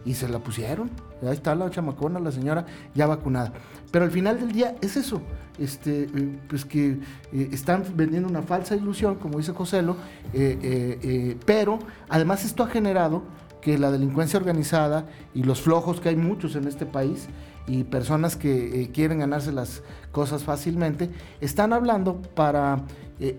Y 0.06 0.14
se 0.14 0.30
la 0.30 0.40
pusieron. 0.40 0.90
Ahí 1.22 1.34
está 1.34 1.56
la 1.56 1.70
chamacona, 1.70 2.20
la 2.20 2.32
señora 2.32 2.66
ya 2.94 3.08
vacunada. 3.08 3.54
Pero 3.92 4.06
al 4.06 4.12
final 4.12 4.40
del 4.40 4.52
día 4.52 4.76
es 4.82 4.98
eso. 4.98 5.22
Este, 5.58 6.04
eh, 6.04 6.40
pues 6.50 6.66
que 6.66 7.00
eh, 7.32 7.50
están 7.52 7.84
vendiendo 7.96 8.28
una 8.28 8.42
falsa 8.42 8.76
ilusión, 8.76 9.16
como 9.16 9.38
dice 9.38 9.54
Joselo, 9.54 9.96
eh, 10.34 11.38
pero 11.46 11.80
además 12.10 12.44
esto 12.44 12.64
ha 12.64 12.68
generado 12.68 13.24
que 13.62 13.78
la 13.78 13.90
delincuencia 13.90 14.38
organizada 14.38 15.08
y 15.34 15.44
los 15.44 15.62
flojos, 15.62 16.00
que 16.00 16.10
hay 16.10 16.16
muchos 16.16 16.56
en 16.56 16.68
este 16.68 16.86
país, 16.86 17.28
y 17.68 17.84
personas 17.84 18.36
que 18.36 18.92
quieren 18.94 19.20
ganarse 19.20 19.52
las 19.52 19.82
cosas 20.12 20.44
fácilmente, 20.44 21.10
están 21.42 21.74
hablando 21.74 22.22
para 22.36 22.84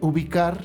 ubicar 0.00 0.64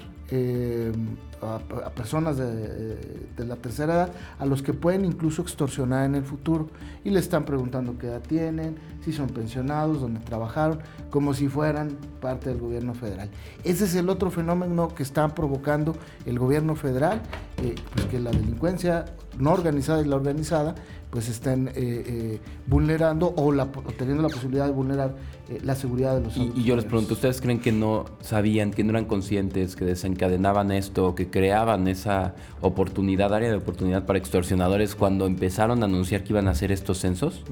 a, 1.41 1.89
personas 1.89 2.37
de, 2.37 2.97
la 3.37 3.55
tercera 3.55 3.93
edad 3.93 4.09
a 4.39 4.45
los 4.45 4.61
que 4.61 4.73
pueden 4.73 5.05
incluso 5.05 5.41
extorsionar 5.41 6.05
en 6.05 6.15
el 6.15 6.23
futuro 6.23 6.69
y 7.03 7.09
le 7.09 7.19
están 7.19 7.45
preguntando 7.45 7.97
qué 7.97 8.07
edad 8.07 8.21
tienen, 8.21 8.75
si 9.03 9.11
son 9.11 9.27
pensionados, 9.27 10.01
dónde 10.01 10.19
trabajaron, 10.19 10.79
como 11.09 11.33
si 11.33 11.47
fueran 11.47 11.97
parte 12.19 12.49
del 12.49 12.59
gobierno 12.59 12.93
federal. 12.93 13.29
Ese 13.63 13.85
es 13.85 13.95
el 13.95 14.09
otro 14.09 14.29
fenómeno 14.29 14.89
que 14.89 15.03
están 15.03 15.31
provocando 15.31 15.95
el 16.25 16.37
gobierno 16.37 16.75
federal, 16.75 17.21
eh, 17.63 17.75
pues 17.93 18.05
que 18.05 18.19
la 18.19 18.31
delincuencia 18.31 19.05
no 19.39 19.51
organizada 19.51 20.01
y 20.01 20.05
la 20.05 20.15
organizada 20.15 20.75
pues 21.11 21.27
estén 21.27 21.67
eh, 21.67 21.73
eh, 21.75 22.39
vulnerando 22.67 23.33
o, 23.35 23.51
la, 23.51 23.67
teniendo 23.97 24.23
la 24.23 24.29
posibilidad 24.29 24.65
de 24.65 24.71
vulnerar 24.71 25.15
eh, 25.49 25.59
la 25.61 25.75
seguridad 25.75 26.15
de 26.15 26.21
los 26.21 26.37
y, 26.37 26.53
y 26.55 26.63
yo 26.63 26.75
les 26.77 26.85
pregunto, 26.85 27.13
¿ustedes 27.13 27.41
creen 27.41 27.59
que 27.59 27.73
no 27.73 28.05
sabían, 28.21 28.71
que 28.71 28.83
no 28.85 28.91
eran 28.91 29.05
conscientes, 29.05 29.75
que 29.75 29.83
desencadenaban 29.83 30.71
esto, 30.71 31.13
que 31.13 31.29
creaban 31.31 31.87
esa 31.87 32.35
oportunidad, 32.61 33.33
área 33.33 33.49
de 33.49 33.55
oportunidad 33.55 34.05
para 34.05 34.19
extorsionadores 34.19 34.95
cuando 34.95 35.25
empezaron 35.25 35.81
a 35.81 35.85
anunciar 35.85 36.23
que 36.23 36.33
iban 36.33 36.47
a 36.47 36.51
hacer 36.51 36.71
estos 36.71 36.99
censos? 36.99 37.43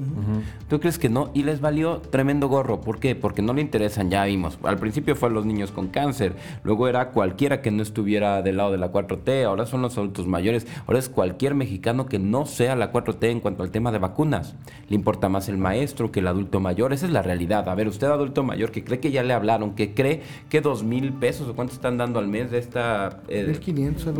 ¿Tú 0.68 0.80
crees 0.80 0.98
que 0.98 1.08
no? 1.08 1.30
Y 1.34 1.42
les 1.42 1.60
valió 1.60 1.98
tremendo 1.98 2.48
gorro. 2.48 2.80
¿Por 2.80 3.00
qué? 3.00 3.16
Porque 3.16 3.42
no 3.42 3.52
le 3.52 3.60
interesan, 3.60 4.10
ya 4.10 4.24
vimos. 4.24 4.58
Al 4.62 4.78
principio 4.78 5.16
fue 5.16 5.28
a 5.28 5.32
los 5.32 5.44
niños 5.44 5.72
con 5.72 5.88
cáncer, 5.88 6.34
luego 6.62 6.88
era 6.88 7.10
cualquiera 7.10 7.60
que 7.62 7.70
no 7.70 7.82
estuviera 7.82 8.42
del 8.42 8.56
lado 8.56 8.72
de 8.72 8.78
la 8.78 8.92
4T, 8.92 9.44
ahora 9.44 9.66
son 9.66 9.82
los 9.82 9.96
adultos 9.98 10.26
mayores, 10.26 10.66
ahora 10.86 10.98
es 10.98 11.08
cualquier 11.08 11.54
mexicano 11.54 12.06
que 12.06 12.18
no 12.18 12.46
sea 12.46 12.76
la 12.76 12.92
4T 12.92 13.30
en 13.30 13.40
cuanto 13.40 13.62
al 13.62 13.70
tema 13.70 13.90
de 13.90 13.98
vacunas. 13.98 14.54
Le 14.88 14.94
importa 14.94 15.28
más 15.28 15.48
el 15.48 15.56
maestro 15.56 16.12
que 16.12 16.20
el 16.20 16.26
adulto 16.26 16.60
mayor, 16.60 16.92
esa 16.92 17.06
es 17.06 17.12
la 17.12 17.22
realidad. 17.22 17.68
A 17.68 17.74
ver, 17.74 17.88
usted 17.88 18.06
adulto 18.08 18.42
mayor 18.42 18.70
que 18.70 18.84
cree 18.84 19.00
que 19.00 19.10
ya 19.10 19.22
le 19.22 19.32
hablaron, 19.32 19.74
que 19.74 19.94
cree 19.94 20.22
que 20.48 20.60
dos 20.60 20.82
mil 20.82 21.12
pesos 21.12 21.48
o 21.48 21.54
cuánto 21.54 21.74
están 21.74 21.98
dando 21.98 22.18
al 22.18 22.28
mes 22.28 22.50
de 22.50 22.58
esta... 22.58 23.20
Eh, 23.28 23.44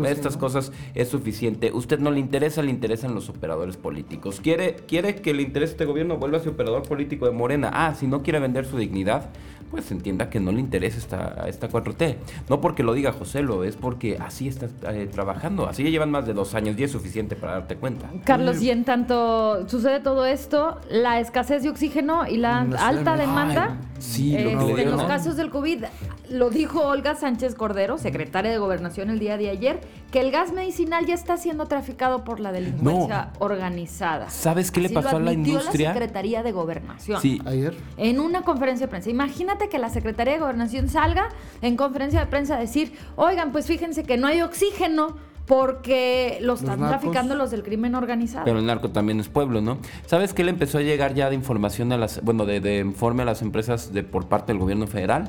estas 0.06 0.36
cosas 0.36 0.72
es 0.94 1.08
suficiente. 1.08 1.72
Usted 1.72 1.98
no 1.98 2.10
le 2.10 2.20
interesa, 2.20 2.62
le 2.62 2.70
interesan 2.70 3.14
los 3.14 3.28
operadores 3.28 3.76
políticos. 3.76 4.40
¿Quiere, 4.42 4.76
quiere 4.86 5.16
que 5.16 5.34
le 5.34 5.42
interese 5.42 5.72
este 5.72 5.84
gobierno, 5.84 6.16
vuelva 6.18 6.38
a 6.38 6.40
ser 6.40 6.50
operador 6.50 6.82
político 6.82 7.26
de 7.26 7.32
Morena. 7.32 7.70
Ah, 7.72 7.94
si 7.94 8.06
no 8.06 8.22
quiere 8.22 8.38
vender 8.40 8.66
su 8.66 8.76
dignidad, 8.76 9.30
pues 9.70 9.90
entienda 9.92 10.28
que 10.30 10.40
no 10.40 10.50
le 10.52 10.60
interesa 10.60 10.98
esta, 10.98 11.44
esta 11.48 11.68
4T. 11.68 12.16
No 12.48 12.60
porque 12.60 12.82
lo 12.82 12.92
diga 12.92 13.12
José, 13.12 13.42
lo 13.42 13.62
es 13.64 13.76
porque 13.76 14.18
así 14.18 14.48
está 14.48 14.68
eh, 14.92 15.06
trabajando. 15.06 15.68
Así 15.68 15.84
ya 15.84 15.90
llevan 15.90 16.10
más 16.10 16.26
de 16.26 16.34
dos 16.34 16.54
años 16.54 16.76
y 16.78 16.84
es 16.84 16.90
suficiente 16.90 17.36
para 17.36 17.52
darte 17.52 17.76
cuenta. 17.76 18.10
Carlos, 18.24 18.60
y 18.62 18.70
en 18.70 18.84
tanto 18.84 19.68
sucede 19.68 20.00
todo 20.00 20.26
esto, 20.26 20.80
la 20.90 21.20
escasez 21.20 21.62
de 21.62 21.70
oxígeno 21.70 22.26
y 22.26 22.36
la 22.36 22.60
alta 22.60 23.16
demanda, 23.16 23.78
sí, 23.98 24.34
eh, 24.34 24.52
en 24.52 24.90
los 24.90 25.04
casos 25.04 25.36
del 25.36 25.50
COVID, 25.50 25.84
lo 26.30 26.50
dijo 26.50 26.86
Olga 26.86 27.14
Sánchez 27.14 27.54
Cordero, 27.54 27.98
secretaria 27.98 28.50
de 28.50 28.58
Gobernación 28.58 29.10
el 29.10 29.18
día 29.18 29.36
de 29.36 29.50
ayer, 29.50 29.80
que 30.10 30.20
el 30.20 30.30
gas 30.30 30.52
medicinal 30.52 31.04
ya 31.04 31.14
está 31.14 31.36
siendo 31.36 31.66
traficado 31.66 32.24
por 32.24 32.40
la 32.40 32.52
delincuencia 32.52 33.30
organizada. 33.38 34.30
¿Sabes 34.30 34.70
qué 34.70 34.80
le 34.80 34.90
pasó 34.90 35.16
a 35.16 35.20
la 35.20 35.32
industria? 35.32 35.88
la 35.88 35.94
Secretaría 35.94 36.42
de 36.42 36.52
Gobernación. 36.52 37.20
Sí. 37.20 37.40
Ayer. 37.44 37.74
En 37.96 38.20
una 38.20 38.42
conferencia 38.42 38.86
de 38.86 38.90
prensa. 38.90 39.10
Imagínate 39.10 39.68
que 39.68 39.78
la 39.78 39.90
Secretaría 39.90 40.34
de 40.34 40.40
Gobernación 40.40 40.88
salga 40.88 41.28
en 41.62 41.76
conferencia 41.76 42.20
de 42.20 42.26
prensa 42.26 42.56
a 42.56 42.60
decir, 42.60 42.92
oigan, 43.16 43.52
pues 43.52 43.66
fíjense 43.66 44.04
que 44.04 44.16
no 44.16 44.26
hay 44.28 44.42
oxígeno 44.42 45.16
porque 45.50 46.38
lo 46.42 46.54
están 46.54 46.78
traficando 46.78 47.34
los 47.34 47.50
del 47.50 47.64
crimen 47.64 47.96
organizado. 47.96 48.44
Pero 48.44 48.60
el 48.60 48.66
narco 48.66 48.90
también 48.90 49.18
es 49.18 49.28
pueblo, 49.28 49.60
¿no? 49.60 49.78
¿Sabes 50.06 50.32
qué 50.32 50.44
le 50.44 50.50
empezó 50.50 50.78
a 50.78 50.82
llegar 50.82 51.14
ya 51.14 51.28
de 51.28 51.34
información 51.34 51.90
a 51.90 51.96
las, 51.96 52.22
bueno, 52.22 52.46
de, 52.46 52.78
informe 52.78 53.22
a 53.22 53.26
las 53.26 53.42
empresas 53.42 53.92
de 53.92 54.04
por 54.04 54.28
parte 54.28 54.52
del 54.52 54.60
gobierno 54.60 54.86
federal? 54.86 55.28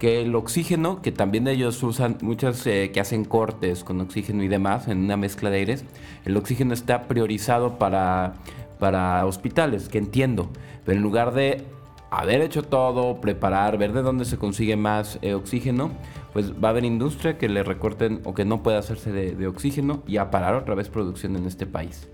Que 0.00 0.22
el 0.22 0.34
oxígeno, 0.34 1.00
que 1.02 1.12
también 1.12 1.46
ellos 1.46 1.80
usan, 1.84 2.18
muchas 2.22 2.66
eh, 2.66 2.90
que 2.92 2.98
hacen 2.98 3.24
cortes 3.24 3.84
con 3.84 4.00
oxígeno 4.00 4.42
y 4.42 4.48
demás 4.48 4.88
en 4.88 4.98
una 4.98 5.16
mezcla 5.16 5.50
de 5.50 5.58
aires, 5.58 5.84
el 6.24 6.36
oxígeno 6.36 6.74
está 6.74 7.06
priorizado 7.06 7.78
para, 7.78 8.34
para 8.80 9.24
hospitales, 9.26 9.88
que 9.88 9.98
entiendo, 9.98 10.50
pero 10.84 10.96
en 10.96 11.02
lugar 11.04 11.32
de 11.34 11.64
haber 12.10 12.40
hecho 12.40 12.62
todo, 12.62 13.20
preparar, 13.20 13.78
ver 13.78 13.92
de 13.92 14.02
dónde 14.02 14.24
se 14.24 14.36
consigue 14.36 14.76
más 14.76 15.18
eh, 15.22 15.34
oxígeno, 15.34 15.92
pues 16.32 16.52
va 16.52 16.68
a 16.68 16.70
haber 16.70 16.84
industria 16.84 17.38
que 17.38 17.48
le 17.48 17.62
recorten 17.62 18.20
o 18.24 18.34
que 18.34 18.44
no 18.44 18.62
pueda 18.62 18.78
hacerse 18.78 19.12
de, 19.12 19.46
oxígeno 19.46 20.02
y 20.06 20.16
a 20.16 20.30
parar 20.30 20.54
otra 20.54 20.74
vez 20.74 20.88
producción 20.88 21.36
en 21.36 21.46
este 21.46 21.66
país. 21.66 22.08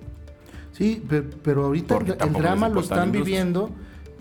Sí, 0.72 1.02
pero, 1.42 1.64
ahorita 1.64 1.96
el, 1.96 2.32
drama 2.34 2.68
lo 2.68 2.80
están 2.80 3.10
viviendo 3.10 3.70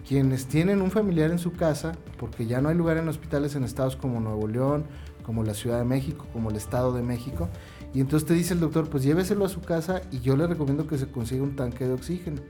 quienes 0.07 0.45
tienen 0.45 0.81
un 0.81 0.91
familiar 0.91 1.31
en 1.31 1.39
su 1.39 1.53
casa, 1.53 1.93
porque 2.17 2.45
ya 2.45 2.62
no 2.62 2.69
hay 2.69 2.75
lugar 2.75 2.97
en 2.97 3.07
hospitales 3.07 3.55
en 3.55 3.63
estados 3.63 3.95
como 3.95 4.19
Nuevo 4.19 4.47
León, 4.47 4.85
como 5.25 5.43
la 5.43 5.55
Ciudad 5.55 5.79
de 5.79 5.85
México, 5.85 6.27
como 6.31 6.51
el 6.51 6.55
Estado 6.55 6.93
de 6.93 7.01
México. 7.01 7.50
Y 7.93 8.01
entonces 8.01 8.27
te 8.27 8.33
dice 8.35 8.53
el 8.53 8.59
doctor, 8.59 8.89
pues 8.89 9.03
lléveselo 9.03 9.45
a 9.45 9.50
su 9.50 9.62
casa 9.62 10.01
y 10.12 10.19
yo 10.19 10.38
le 10.38 10.45
recomiendo 10.45 10.85
que 10.85 10.97
se 10.97 11.07
consiga 11.07 11.43
un 11.43 11.55
tanque 11.55 11.88
de 11.88 11.93
oxígeno. 11.93 12.41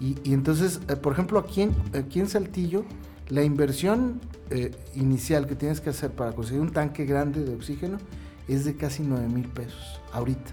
Y, 0.00 0.32
entonces, 0.32 0.80
eh, 0.88 0.96
por 0.96 1.12
ejemplo, 1.12 1.38
aquí 1.38 1.60
en, 1.62 2.28
Saltillo, 2.28 2.86
la 3.28 3.42
inversión 3.42 4.18
eh, 4.48 4.70
inicial 4.94 5.46
que 5.46 5.54
tienes 5.54 5.82
que 5.82 5.90
hacer 5.90 6.10
para 6.12 6.32
conseguir 6.32 6.62
un 6.62 6.72
tanque 6.72 7.04
grande 7.04 7.44
de 7.44 7.54
oxígeno 7.54 7.98
es 8.48 8.64
de 8.64 8.76
casi 8.76 9.02
9 9.02 9.28
mil 9.28 9.46
pesos 9.46 10.00
ahorita. 10.12 10.52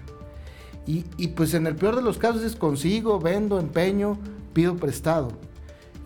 Y, 0.86 1.06
y, 1.16 1.28
pues 1.28 1.54
en 1.54 1.66
el 1.66 1.76
peor 1.76 1.96
de 1.96 2.02
los 2.02 2.18
casos 2.18 2.42
es 2.42 2.56
consigo, 2.56 3.18
vendo, 3.18 3.58
empeño, 3.58 4.18
pido 4.52 4.76
prestado. 4.76 5.30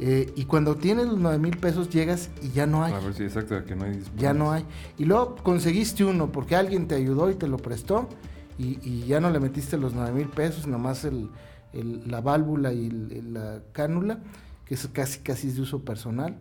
Eh, 0.00 0.32
y 0.36 0.46
cuando 0.46 0.76
tienes 0.76 1.06
los 1.06 1.18
9 1.18 1.38
mil 1.38 1.56
pesos 1.56 1.90
llegas 1.90 2.30
y 2.42 2.50
ya 2.50 2.66
no 2.66 2.82
hay. 2.84 2.92
A 2.92 2.98
ver, 2.98 3.14
sí, 3.14 3.22
exacto, 3.24 3.64
que 3.64 3.76
no 3.76 3.84
hay. 3.84 4.02
Ya 4.16 4.34
no 4.34 4.50
hay. 4.50 4.64
Y 4.98 5.04
luego 5.04 5.36
conseguiste 5.36 6.04
uno 6.04 6.32
porque 6.32 6.56
alguien 6.56 6.88
te 6.88 6.94
ayudó 6.94 7.30
y 7.30 7.34
te 7.34 7.46
lo 7.46 7.58
prestó 7.58 8.08
y, 8.58 8.78
y 8.82 9.04
ya 9.06 9.20
no 9.20 9.30
le 9.30 9.38
metiste 9.38 9.76
los 9.76 9.94
9 9.94 10.12
mil 10.12 10.28
pesos, 10.28 10.66
nomás 10.66 11.04
el, 11.04 11.30
la 11.72 12.20
válvula 12.20 12.72
y 12.72 12.90
la 12.90 13.60
cánula, 13.72 14.18
que 14.64 14.74
es 14.74 14.86
casi 14.88 15.20
casi 15.20 15.50
de 15.50 15.60
uso 15.60 15.84
personal. 15.84 16.36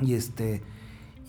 Y 0.00 0.14
este 0.14 0.62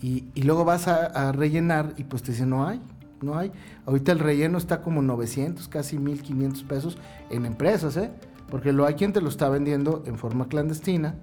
y, 0.02 0.42
luego 0.42 0.64
vas 0.64 0.88
a, 0.88 1.30
rellenar 1.30 1.94
y 1.96 2.04
pues 2.04 2.24
te 2.24 2.32
dicen 2.32 2.50
no 2.50 2.66
hay, 2.66 2.80
no 3.20 3.38
hay. 3.38 3.52
Ahorita 3.86 4.10
el 4.10 4.18
relleno 4.18 4.58
está 4.58 4.82
como 4.82 5.00
900, 5.00 5.68
casi 5.68 5.96
1500 5.96 6.64
pesos 6.64 6.98
en 7.30 7.46
empresas, 7.46 7.96
¿eh? 7.96 8.10
Porque 8.52 8.70
lo 8.70 8.84
hay 8.84 8.96
quien 8.96 9.14
te 9.14 9.22
lo 9.22 9.30
está 9.30 9.48
vendiendo 9.48 10.02
en 10.04 10.18
forma 10.18 10.46
clandestina 10.46 11.14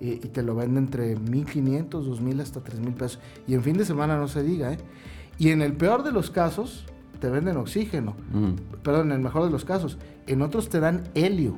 y, 0.00 0.16
te 0.16 0.42
lo 0.42 0.56
vende 0.56 0.80
entre 0.80 1.14
1500, 1.14 2.04
2000 2.04 2.40
hasta 2.40 2.64
3000 2.64 2.94
pesos. 2.94 3.20
Y 3.46 3.54
en 3.54 3.62
fin 3.62 3.76
de 3.78 3.84
semana 3.84 4.16
no 4.16 4.26
se 4.26 4.42
diga, 4.42 4.72
¿eh? 4.72 4.78
Y 5.38 5.50
en 5.50 5.62
el 5.62 5.74
peor 5.74 6.02
de 6.02 6.10
los 6.10 6.32
casos, 6.32 6.84
te 7.20 7.30
venden 7.30 7.58
oxígeno. 7.58 8.16
Mm. 8.32 8.54
Perdón, 8.82 9.12
en 9.12 9.18
el 9.18 9.20
mejor 9.20 9.44
de 9.44 9.50
los 9.50 9.64
casos. 9.64 9.98
En 10.26 10.42
otros 10.42 10.68
te 10.68 10.80
dan 10.80 11.04
helio. 11.14 11.54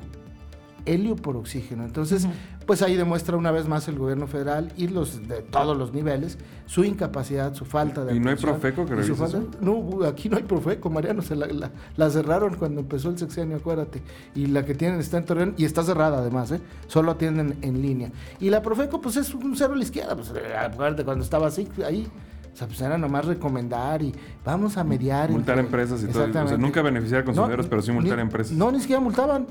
Helio 0.87 1.15
por 1.15 1.35
oxígeno. 1.35 1.83
Entonces, 1.83 2.27
pues 2.65 2.81
ahí 2.81 2.95
demuestra 2.95 3.37
una 3.37 3.51
vez 3.51 3.67
más 3.67 3.87
el 3.87 3.97
gobierno 3.97 4.27
federal 4.27 4.71
y 4.77 4.87
los 4.87 5.27
de 5.27 5.41
todos 5.41 5.77
los 5.77 5.93
niveles 5.93 6.37
su 6.65 6.83
incapacidad, 6.83 7.53
su 7.53 7.65
falta 7.65 8.03
de. 8.03 8.15
¿Y 8.15 8.19
no 8.19 8.29
hay 8.29 8.35
Profeco 8.35 8.85
que 8.85 8.95
revise 8.95 9.39
No, 9.61 10.05
aquí 10.05 10.29
no 10.29 10.37
hay 10.37 10.43
Profeco, 10.43 10.89
Mariano. 10.89 11.21
Se 11.21 11.35
la, 11.35 12.09
cerraron 12.09 12.55
cuando 12.55 12.81
empezó 12.81 13.09
el 13.09 13.17
sexenio, 13.17 13.57
acuérdate. 13.57 14.01
Y 14.35 14.47
la 14.47 14.65
que 14.65 14.75
tienen 14.75 14.99
está 14.99 15.17
en 15.17 15.25
Torreón 15.25 15.53
y 15.57 15.65
está 15.65 15.83
cerrada 15.83 16.19
además, 16.19 16.51
¿eh? 16.51 16.61
Solo 16.87 17.11
atienden 17.11 17.57
en 17.61 17.81
línea. 17.81 18.11
Y 18.39 18.49
la 18.49 18.61
Profeco, 18.61 18.99
pues 18.99 19.17
es 19.17 19.33
un 19.33 19.55
cero 19.55 19.73
a 19.73 19.77
la 19.77 19.83
izquierda. 19.83 20.15
Pues, 20.15 20.33
acuérdate 20.59 21.05
cuando 21.05 21.23
estaba 21.23 21.47
así, 21.47 21.67
ahí 21.85 22.07
O 22.53 22.57
sea, 22.57 22.67
pues 22.67 22.81
era 22.81 22.97
nomás 22.97 23.25
recomendar 23.25 24.01
y 24.01 24.13
vamos 24.43 24.77
a 24.77 24.83
mediar. 24.83 25.31
Multar 25.31 25.59
empresas 25.59 26.03
y 26.03 26.07
todo. 26.07 26.25
O 26.25 26.47
sea, 26.47 26.57
nunca 26.57 26.81
beneficiar 26.81 27.21
a 27.21 27.25
consumidores, 27.25 27.67
pero 27.67 27.81
sí 27.81 27.91
multar 27.91 28.19
empresas. 28.19 28.55
No, 28.57 28.71
ni 28.71 28.81
siquiera 28.81 28.99
multaban. 28.99 29.47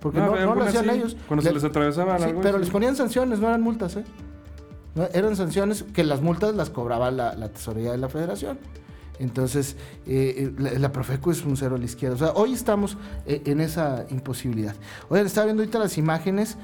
Porque 0.00 0.18
no, 0.18 0.34
no, 0.34 0.54
lo 0.54 0.64
hacían 0.64 0.90
ellos. 0.90 1.16
Cuando 1.26 1.42
se 1.42 1.52
les 1.52 1.64
atravesaban 1.64 2.22
algo. 2.22 2.40
Pero 2.40 2.58
les 2.58 2.70
ponían 2.70 2.96
sanciones, 2.96 3.40
no 3.40 3.48
eran 3.48 3.60
multas, 3.60 3.96
¿eh? 3.96 4.04
eran 5.12 5.36
sanciones 5.36 5.82
que 5.82 6.04
las 6.04 6.22
multas 6.22 6.54
las 6.54 6.70
cobraba 6.70 7.10
la, 7.10 7.48
tesorería 7.48 7.92
de 7.92 7.98
la 7.98 8.08
federación. 8.08 8.58
Entonces, 9.18 9.74
eh, 10.06 10.52
eh, 10.58 10.78
la, 10.78 10.92
Profeco 10.92 11.32
es 11.32 11.44
un 11.44 11.56
cero 11.56 11.74
a 11.74 11.78
la 11.78 11.84
izquierda. 11.84 12.14
O 12.14 12.18
sea, 12.18 12.30
hoy 12.32 12.52
estamos 12.52 12.96
eh, 13.26 13.42
en 13.46 13.60
esa 13.60 14.06
imposibilidad. 14.10 14.76
Oigan, 15.08 15.26
estaba 15.26 15.46
viendo 15.46 15.62
ahorita 15.62 15.78
las 15.78 15.98
imágenes. 15.98 16.56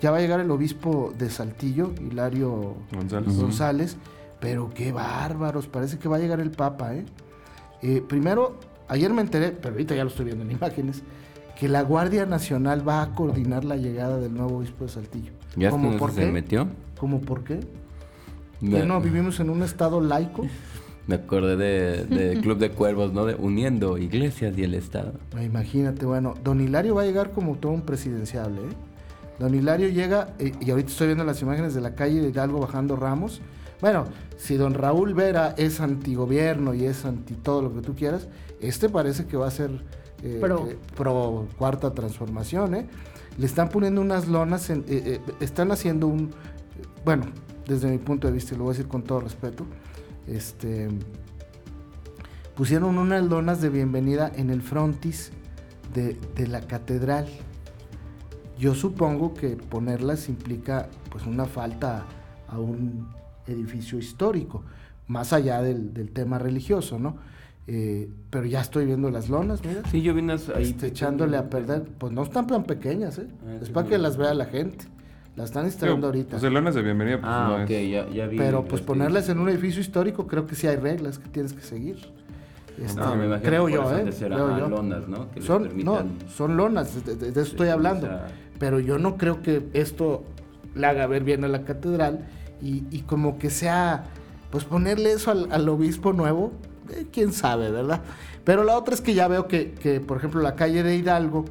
ya 0.00 0.10
va 0.10 0.18
a 0.18 0.20
llegar 0.20 0.40
el 0.40 0.50
obispo 0.50 1.12
de 1.16 1.30
Saltillo, 1.30 1.92
Hilario 1.98 2.76
González. 2.92 3.96
Pero 4.40 4.70
qué 4.74 4.92
bárbaros, 4.92 5.66
parece 5.66 5.98
que 5.98 6.08
va 6.08 6.16
a 6.16 6.18
llegar 6.18 6.40
el 6.40 6.50
Papa, 6.50 6.94
¿eh? 6.94 8.02
primero, 8.06 8.58
ayer 8.86 9.10
me 9.10 9.22
enteré, 9.22 9.50
pero 9.50 9.72
ahorita 9.74 9.94
ya 9.94 10.04
lo 10.04 10.10
estoy 10.10 10.26
viendo 10.26 10.44
en 10.44 10.50
imágenes, 10.50 11.02
que 11.58 11.68
la 11.68 11.82
Guardia 11.82 12.26
Nacional 12.26 12.86
va 12.86 13.02
a 13.02 13.14
coordinar 13.14 13.64
la 13.64 13.76
llegada 13.76 14.18
del 14.18 14.34
nuevo 14.34 14.58
obispo 14.58 14.84
de 14.84 14.90
Saltillo. 14.90 15.32
¿Ya 15.56 15.70
¿Cómo 15.70 15.96
por 15.96 16.12
se 16.12 16.30
metió? 16.30 16.68
¿Cómo 16.98 17.20
por 17.20 17.44
qué? 17.44 17.60
no 18.60 19.00
vivimos 19.00 19.40
en 19.40 19.50
un 19.50 19.62
estado 19.62 20.00
laico? 20.00 20.46
Me 21.06 21.14
acordé 21.14 21.56
del 21.56 22.08
de 22.08 22.40
Club 22.40 22.58
de 22.58 22.70
Cuervos, 22.70 23.12
¿no? 23.12 23.26
De 23.26 23.36
uniendo 23.36 23.96
iglesias 23.96 24.58
y 24.58 24.64
el 24.64 24.74
Estado. 24.74 25.12
Imagínate, 25.40 26.04
bueno, 26.04 26.34
don 26.42 26.60
Hilario 26.60 26.96
va 26.96 27.02
a 27.02 27.04
llegar 27.04 27.30
como 27.30 27.54
todo 27.56 27.70
un 27.70 27.82
presidenciable, 27.82 28.62
¿eh? 28.62 28.74
Don 29.38 29.54
Hilario 29.54 29.88
llega, 29.88 30.34
eh, 30.40 30.52
y 30.60 30.70
ahorita 30.70 30.90
estoy 30.90 31.08
viendo 31.08 31.22
las 31.22 31.40
imágenes 31.42 31.74
de 31.74 31.80
la 31.80 31.94
calle 31.94 32.20
de 32.20 32.30
Hidalgo 32.30 32.58
bajando 32.58 32.96
Ramos. 32.96 33.40
Bueno, 33.80 34.06
si 34.36 34.56
don 34.56 34.74
Raúl 34.74 35.14
Vera 35.14 35.54
es 35.56 35.80
antigobierno 35.80 36.74
y 36.74 36.86
es 36.86 37.04
anti 37.04 37.34
todo 37.34 37.62
lo 37.62 37.72
que 37.72 37.82
tú 37.82 37.94
quieras, 37.94 38.28
este 38.60 38.88
parece 38.88 39.26
que 39.26 39.36
va 39.36 39.46
a 39.46 39.50
ser 39.50 39.70
eh, 40.22 40.40
pro. 40.94 41.48
cuarta 41.56 41.92
transformación, 41.92 42.74
¿eh? 42.74 42.86
Le 43.38 43.46
están 43.46 43.68
poniendo 43.68 44.00
unas 44.00 44.28
lonas, 44.28 44.70
están 45.40 45.70
haciendo 45.70 46.06
un, 46.06 46.30
bueno, 47.04 47.26
desde 47.66 47.90
mi 47.90 47.98
punto 47.98 48.26
de 48.26 48.32
vista, 48.32 48.54
y 48.54 48.58
lo 48.58 48.64
voy 48.64 48.70
a 48.70 48.76
decir 48.76 48.88
con 48.88 49.02
todo 49.02 49.20
respeto, 49.20 49.66
este, 50.26 50.88
pusieron 52.54 52.98
unas 52.98 53.24
lonas 53.24 53.60
de 53.60 53.68
bienvenida 53.68 54.32
en 54.34 54.50
el 54.50 54.62
frontis 54.62 55.32
de, 55.94 56.46
la 56.46 56.60
catedral. 56.62 57.26
Yo 58.58 58.74
supongo 58.74 59.34
que 59.34 59.50
ponerlas 59.56 60.28
implica 60.28 60.88
pues 61.10 61.26
una 61.26 61.44
falta 61.44 62.04
a 62.48 62.58
un 62.58 63.08
edificio 63.46 63.98
histórico, 63.98 64.62
más 65.06 65.32
allá 65.32 65.62
del, 65.62 66.10
tema 66.12 66.38
religioso, 66.38 66.98
¿no? 66.98 67.16
Eh, 67.68 68.08
pero 68.30 68.46
ya 68.46 68.60
estoy 68.60 68.86
viendo 68.86 69.10
las 69.10 69.28
lonas, 69.28 69.64
mira. 69.64 69.82
Sí, 69.90 70.00
yo 70.02 70.14
vine 70.14 70.34
ahí. 70.54 70.62
Este, 70.62 70.88
echándole 70.88 71.36
a 71.36 71.50
perder. 71.50 71.82
Pues 71.98 72.12
no 72.12 72.22
están 72.22 72.46
tan 72.46 72.64
pequeñas, 72.64 73.18
¿eh? 73.18 73.26
Ah, 73.46 73.58
es 73.60 73.70
para 73.70 73.88
que 73.88 73.98
las 73.98 74.16
vea 74.16 74.34
la 74.34 74.46
gente. 74.46 74.86
La 75.34 75.44
están 75.44 75.66
instalando 75.66 76.06
ahorita. 76.06 76.38
Pues 76.38 76.52
lonas 76.52 76.74
de 76.74 76.82
bienvenida, 76.82 77.20
pues 77.20 77.30
ah, 77.30 77.58
no 77.60 77.66
ya, 77.66 78.08
ya 78.08 78.26
vi 78.26 78.38
Pero 78.38 78.64
pues 78.64 78.80
ponerlas 78.80 79.28
en 79.28 79.38
un 79.38 79.50
edificio 79.50 79.82
histórico, 79.82 80.26
creo 80.26 80.46
que 80.46 80.54
sí 80.54 80.66
hay 80.66 80.76
reglas 80.76 81.18
que 81.18 81.28
tienes 81.28 81.52
que 81.52 81.60
seguir. 81.60 81.98
Este, 82.82 82.98
no, 82.98 83.16
me 83.16 83.40
creo 83.40 83.68
yo, 83.68 83.98
¿eh? 83.98 84.10
Creo 84.18 84.58
yo. 84.58 84.68
lonas, 84.68 85.08
¿no? 85.08 85.30
Que 85.30 85.42
son, 85.42 85.84
no, 85.84 86.04
son 86.34 86.56
lonas, 86.56 87.04
de, 87.04 87.28
eso 87.28 87.40
estoy 87.40 87.68
hablando. 87.68 88.08
Pero 88.58 88.80
yo 88.80 88.98
no 88.98 89.18
creo 89.18 89.42
que 89.42 89.68
esto 89.74 90.24
le 90.74 90.86
haga 90.86 91.06
ver 91.06 91.22
bien 91.22 91.44
a 91.44 91.48
la 91.48 91.64
catedral 91.64 92.26
y, 92.62 92.84
y 92.90 93.00
como 93.00 93.38
que 93.38 93.50
sea, 93.50 94.04
pues 94.50 94.64
ponerle 94.64 95.12
eso 95.12 95.30
al, 95.30 95.52
al 95.52 95.68
obispo 95.68 96.14
nuevo, 96.14 96.52
eh, 96.90 97.06
quién 97.12 97.32
sabe, 97.32 97.70
¿verdad? 97.70 98.02
Pero 98.44 98.64
la 98.64 98.76
otra 98.76 98.94
es 98.94 99.00
que 99.00 99.14
ya 99.14 99.28
veo 99.28 99.48
que, 99.48 99.72
que, 99.72 100.00
por 100.00 100.16
ejemplo, 100.18 100.40
la 100.40 100.54
calle 100.54 100.82
de 100.82 100.96
Hidalgo, 100.96 101.44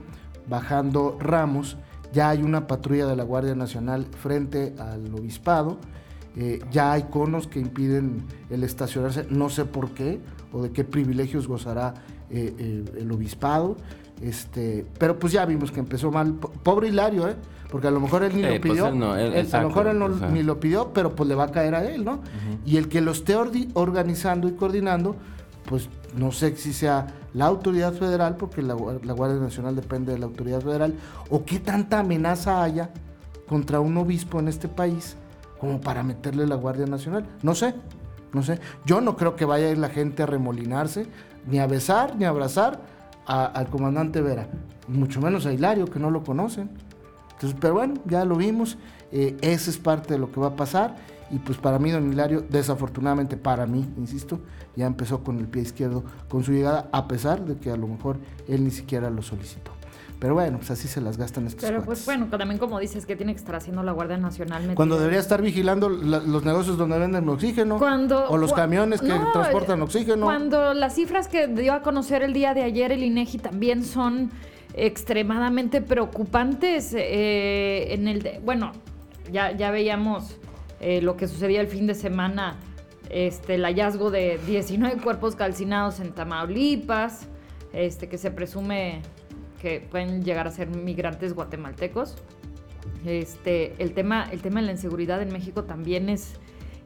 bajando 0.48 1.18
Ramos, 1.20 1.78
ya 2.14 2.30
hay 2.30 2.44
una 2.44 2.68
patrulla 2.68 3.08
de 3.08 3.16
la 3.16 3.24
Guardia 3.24 3.56
Nacional 3.56 4.06
frente 4.06 4.74
al 4.80 5.14
obispado, 5.14 5.78
eh, 6.38 6.60
ya 6.72 6.92
hay 6.92 7.04
conos 7.04 7.48
que 7.48 7.60
impiden 7.60 8.26
el 8.50 8.64
estacionarse, 8.64 9.26
no 9.30 9.50
sé 9.50 9.66
por 9.66 9.92
qué 9.92 10.20
o 10.52 10.64
de 10.64 10.72
qué 10.72 10.84
privilegios 10.84 11.48
gozará 11.48 11.94
eh, 12.30 12.84
el 12.98 13.12
obispado. 13.12 13.78
Este, 14.22 14.86
pero 14.98 15.20
pues 15.20 15.34
ya 15.34 15.46
vimos 15.46 15.72
que 15.72 15.80
empezó 15.80 16.12
mal. 16.12 16.34
Pobre 16.34 16.88
Hilario, 16.88 17.28
¿eh? 17.28 17.36
Porque 17.70 17.88
a 17.88 17.92
lo 17.92 18.00
mejor 18.00 18.24
él 18.24 18.36
ni 18.36 18.42
lo 18.42 18.48
pues 18.50 18.62
pidió. 18.62 18.86
a 18.86 18.90
lo 18.90 19.68
mejor 19.68 19.88
él 19.88 20.00
no, 20.00 20.08
ni 20.08 20.44
lo 20.44 20.60
pidió, 20.60 20.94
pero 20.94 21.16
pues 21.16 21.28
le 21.28 21.36
va 21.36 21.46
a 21.46 21.52
caer 21.52 21.76
a 21.76 21.84
él, 21.84 22.06
¿no? 22.06 22.22
Y 22.66 22.78
el 22.78 22.88
que 22.88 23.02
lo 23.02 23.12
esté 23.12 23.36
organizando 23.74 24.48
y 24.48 24.54
coordinando, 24.54 25.16
pues 25.66 25.90
no 26.16 26.32
sé 26.32 26.56
si 26.56 26.74
sea 26.74 27.08
la 27.34 27.48
autoridad 27.48 27.94
federal, 27.94 28.38
porque 28.38 28.62
la, 28.62 28.76
Guardia 28.76 29.40
Nacional 29.40 29.76
depende 29.76 30.14
de 30.14 30.20
la 30.20 30.26
autoridad 30.26 30.62
federal, 30.62 30.94
o 31.30 31.44
qué 31.44 31.60
tanta 31.60 32.00
amenaza 32.00 32.64
haya 32.64 32.92
contra 33.48 33.80
un 33.80 33.98
obispo 33.98 34.40
en 34.40 34.48
este 34.48 34.68
país 34.68 35.18
como 35.60 35.82
para 35.82 36.04
meterle 36.04 36.48
la 36.48 36.56
Guardia 36.56 36.86
Nacional. 36.86 37.26
No 37.42 37.56
sé, 37.56 37.76
no 38.32 38.42
sé. 38.44 38.60
Yo 38.86 39.02
no 39.02 39.18
creo 39.18 39.36
que 39.36 39.44
vaya 39.44 39.68
a 39.68 39.72
ir 39.72 39.78
la 39.78 39.90
gente 39.90 40.24
a 40.24 40.28
remolinarse, 40.28 41.08
ni 41.46 41.60
a 41.60 41.68
besar, 41.68 42.16
ni 42.16 42.26
a 42.26 42.30
abrazar 42.30 42.95
al 43.26 43.70
comandante 43.70 44.22
Vera, 44.22 44.48
mucho 44.88 45.22
menos 45.22 45.46
a 45.46 45.54
Hilario, 45.54 45.86
que 45.86 46.00
no 46.00 46.12
lo 46.12 46.24
conocen. 46.24 46.70
Entonces, 47.34 47.58
pero 47.60 47.76
bueno, 47.76 47.96
ya 48.06 48.24
lo 48.24 48.36
vimos, 48.36 48.78
eh, 49.12 49.36
esa 49.42 49.70
es 49.70 49.78
parte 49.78 50.14
de 50.14 50.20
lo 50.20 50.32
que 50.32 50.40
va 50.40 50.48
a 50.48 50.56
pasar 50.56 50.96
y 51.32 51.40
pues 51.40 51.58
para 51.58 51.80
mí, 51.80 51.92
don 51.92 52.12
Hilario, 52.12 52.42
desafortunadamente 52.42 53.36
para 53.36 53.66
mí, 53.66 53.88
insisto, 53.98 54.40
ya 54.76 54.86
empezó 54.86 55.24
con 55.24 55.40
el 55.40 55.48
pie 55.48 55.64
izquierdo 55.64 56.04
con 56.30 56.44
su 56.44 56.52
llegada, 56.52 56.88
a 56.92 57.08
pesar 57.08 57.44
de 57.46 57.58
que 57.58 57.72
a 57.72 57.78
lo 57.78 57.88
mejor 57.88 58.20
él 58.48 58.64
ni 58.64 58.72
siquiera 58.72 59.10
lo 59.10 59.22
solicitó. 59.22 59.75
Pero 60.20 60.34
bueno, 60.34 60.58
pues 60.58 60.72
así 60.72 60.88
se 60.88 61.02
las 61.02 61.18
gastan 61.18 61.46
estos 61.46 61.70
Pero 61.70 61.84
pues 61.84 62.06
bueno, 62.06 62.28
también 62.28 62.58
como 62.58 62.80
dices, 62.80 63.06
que 63.06 63.16
tiene 63.16 63.34
que 63.34 63.40
estar 63.40 63.56
haciendo 63.56 63.84
la 63.84 63.92
Guardia 63.92 64.18
Nacional? 64.18 64.74
Cuando 64.74 64.98
debería 64.98 65.20
estar 65.20 65.42
vigilando 65.42 65.90
los 65.90 66.46
negocios 66.46 66.78
donde 66.78 66.98
venden 66.98 67.28
oxígeno. 67.28 67.78
Cuando, 67.78 68.30
o 68.30 68.38
los 68.38 68.54
camiones 68.54 69.02
que 69.02 69.14
transportan 69.34 69.82
oxígeno. 69.82 70.26
Cuando 70.26 70.74
las 70.74 70.96
cifras 70.96 71.28
que 71.28 71.48
dio 71.48 71.74
a 71.74 71.82
conocer 71.82 72.24
el 72.24 72.34
día 72.34 72.54
de 72.54 72.64
ayer 72.64 72.92
el 72.92 73.04
INEGI 73.04 73.40
también 73.40 73.84
son 73.84 74.32
extremadamente 74.74 75.82
preocupantes. 75.82 76.94
Eh, 76.94 77.94
en 77.94 78.08
el 78.08 78.40
bueno, 78.44 78.72
ya, 79.32 79.52
ya 79.52 79.72
veíamos 79.72 80.38
eh, 80.80 81.02
lo 81.02 81.18
que 81.18 81.28
sucedía 81.28 81.62
el 81.62 81.68
fin 81.68 81.88
de 81.88 81.96
semana, 81.96 82.56
este, 83.10 83.56
el 83.56 83.64
hallazgo 83.64 84.12
de 84.12 84.40
19 84.46 85.02
cuerpos 85.02 85.36
calcinados 85.36 86.00
en 86.00 86.12
Tamaulipas, 86.14 87.28
este, 87.74 88.08
que 88.08 88.18
se 88.18 88.32
presume 88.32 89.02
que 89.62 89.80
pueden 89.80 90.24
llegar 90.24 90.48
a 90.48 90.52
ser 90.52 90.70
migrantes 90.70 91.34
guatemaltecos. 91.34 92.16
Este, 93.06 93.76
el, 93.82 93.94
tema, 93.94 94.28
el 94.32 94.42
tema 94.42 94.60
de 94.60 94.68
la 94.68 94.72
inseguridad 94.72 95.22
en 95.22 95.32
México 95.32 95.64
también 95.64 96.10
es, 96.10 96.34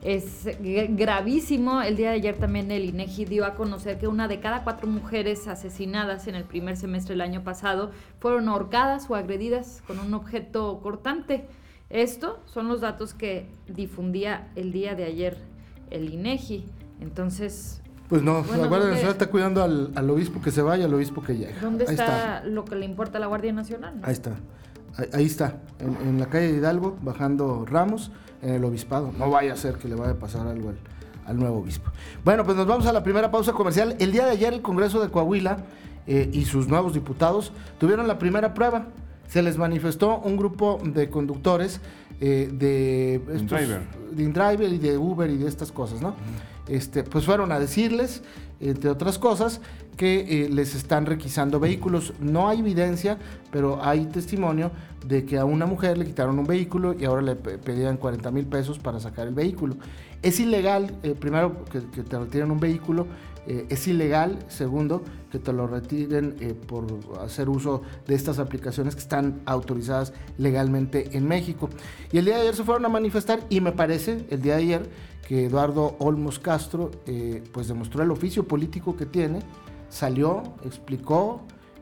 es 0.03 0.47
gravísimo. 0.62 1.82
El 1.82 1.95
día 1.95 2.10
de 2.10 2.15
ayer 2.15 2.38
también 2.38 2.71
el 2.71 2.86
INEGI 2.86 3.25
dio 3.25 3.45
a 3.45 3.55
conocer 3.55 3.99
que 3.99 4.08
una 4.08 4.27
de 4.27 4.39
cada 4.39 4.63
cuatro 4.63 4.88
mujeres 4.88 5.47
asesinadas 5.47 6.27
en 6.27 6.36
el 6.36 6.43
primer 6.43 6.77
semestre 6.77 7.13
del 7.13 7.21
año 7.21 7.43
pasado 7.43 7.91
fueron 8.19 8.49
ahorcadas 8.49 9.10
o 9.10 9.15
agredidas 9.15 9.82
con 9.88 9.99
un 9.99 10.13
objeto 10.13 10.79
cortante. 10.82 11.47
Esto 11.89 12.41
son 12.45 12.67
los 12.67 12.82
datos 12.82 13.13
que 13.13 13.47
difundía 13.67 14.51
el 14.55 14.71
día 14.71 14.95
de 14.95 15.05
ayer 15.05 15.38
el 15.89 16.13
INEGI. 16.13 16.65
Entonces. 17.01 17.82
Pues 18.09 18.23
no, 18.23 18.43
la 18.57 18.65
Guardia 18.65 18.89
Nacional 18.89 19.11
está 19.11 19.27
cuidando 19.27 19.63
al, 19.63 20.09
obispo 20.09 20.41
que 20.41 20.49
se 20.49 20.63
vaya, 20.63 20.85
al 20.85 20.93
obispo 20.93 21.21
que 21.21 21.37
llega. 21.37 21.61
¿Dónde 21.61 21.85
está, 21.85 22.43
lo 22.43 22.65
que 22.65 22.75
le 22.75 22.85
importa 22.85 23.19
a 23.19 23.21
la 23.21 23.27
Guardia 23.27 23.53
Nacional? 23.53 23.99
Ahí 24.01 24.13
está. 24.13 24.31
Ahí, 25.13 25.25
está, 25.27 25.59
en, 25.79 26.19
la 26.19 26.25
calle 26.25 26.51
de 26.51 26.57
Hidalgo, 26.57 26.97
bajando 27.01 27.65
Ramos, 27.65 28.11
en 28.41 28.55
el 28.55 28.65
obispado. 28.65 29.13
No 29.17 29.29
vaya 29.29 29.53
a 29.53 29.55
ser 29.55 29.75
que 29.75 29.87
le 29.87 29.95
vaya 29.95 30.13
a 30.13 30.15
pasar 30.15 30.47
algo 30.47 30.73
al, 31.25 31.37
nuevo 31.37 31.59
obispo. 31.59 31.91
Bueno, 32.25 32.43
pues 32.43 32.57
nos 32.57 32.65
vamos 32.65 32.87
a 32.87 32.91
la 32.91 33.03
primera 33.03 33.29
pausa 33.29 33.53
comercial. 33.53 33.95
El 33.99 34.11
día 34.11 34.25
de 34.25 34.31
ayer 34.31 34.53
el 34.53 34.63
Congreso 34.63 34.99
de 34.99 35.09
Coahuila 35.09 35.57
eh, 36.07 36.29
y 36.33 36.45
sus 36.45 36.67
nuevos 36.67 36.95
diputados 36.95 37.53
tuvieron 37.77 38.07
la 38.07 38.17
primera 38.17 38.55
prueba 38.55 38.87
se 39.29 39.43
les 39.43 39.57
manifestó 39.57 40.19
un 40.19 40.37
grupo 40.37 40.79
de 40.83 41.09
conductores 41.09 41.79
eh, 42.19 42.49
de, 42.51 43.21
estos, 43.31 43.61
de 44.11 44.23
InDriver 44.23 44.71
y 44.73 44.77
de 44.77 44.97
Uber 44.97 45.29
y 45.29 45.37
de 45.37 45.47
estas 45.47 45.71
cosas, 45.71 46.01
¿no? 46.01 46.15
Este, 46.67 47.03
pues 47.03 47.25
fueron 47.25 47.51
a 47.51 47.59
decirles, 47.59 48.21
entre 48.59 48.89
otras 48.89 49.17
cosas, 49.17 49.61
que 49.97 50.45
eh, 50.45 50.49
les 50.49 50.75
están 50.75 51.05
requisando 51.05 51.59
vehículos. 51.59 52.13
No 52.19 52.47
hay 52.47 52.59
evidencia, 52.59 53.17
pero 53.51 53.83
hay 53.83 54.05
testimonio 54.05 54.71
de 55.05 55.25
que 55.25 55.37
a 55.37 55.45
una 55.45 55.65
mujer 55.65 55.97
le 55.97 56.05
quitaron 56.05 56.39
un 56.39 56.45
vehículo 56.45 56.93
y 56.97 57.05
ahora 57.05 57.21
le 57.21 57.35
pedían 57.35 57.97
40 57.97 58.31
mil 58.31 58.45
pesos 58.45 58.79
para 58.79 58.99
sacar 58.99 59.27
el 59.27 59.33
vehículo. 59.33 59.75
Es 60.21 60.39
ilegal, 60.39 60.95
eh, 61.03 61.15
primero, 61.19 61.65
que, 61.65 61.81
que, 61.89 62.03
te 62.03 62.19
retiren 62.19 62.51
un 62.51 62.59
vehículo 62.59 63.07
eh, 63.49 63.65
es 63.69 63.87
ilegal. 63.87 64.37
Segundo, 64.47 65.03
que 65.31 65.39
te 65.39 65.51
lo 65.51 65.65
retiren 65.65 66.35
eh, 66.39 66.53
por 66.53 66.85
hacer 67.19 67.49
uso 67.49 67.81
de 68.05 68.13
estas 68.13 68.37
aplicaciones 68.37 68.93
que 68.93 69.01
están 69.01 69.41
autorizadas 69.45 70.13
legalmente 70.37 71.17
en 71.17 71.27
México. 71.27 71.67
Y 72.11 72.19
el 72.19 72.25
día 72.25 72.35
de 72.35 72.41
ayer 72.41 72.55
se 72.55 72.63
fueron 72.63 72.85
a 72.85 72.89
manifestar 72.89 73.39
y 73.49 73.59
me 73.59 73.71
parece, 73.71 73.98
el 74.07 74.41
día 74.41 74.55
de 74.55 74.63
ayer, 74.63 74.89
que 75.27 75.45
Eduardo 75.45 75.95
Olmos 75.99 76.39
Castro 76.39 76.91
eh, 77.05 77.43
pues 77.51 77.67
demostró 77.67 78.01
el 78.01 78.12
oficio 78.12 78.47
político 78.47 78.95
que 78.95 79.05
tiene, 79.05 79.39
salió, 79.89 80.43
explicó, 80.63 81.41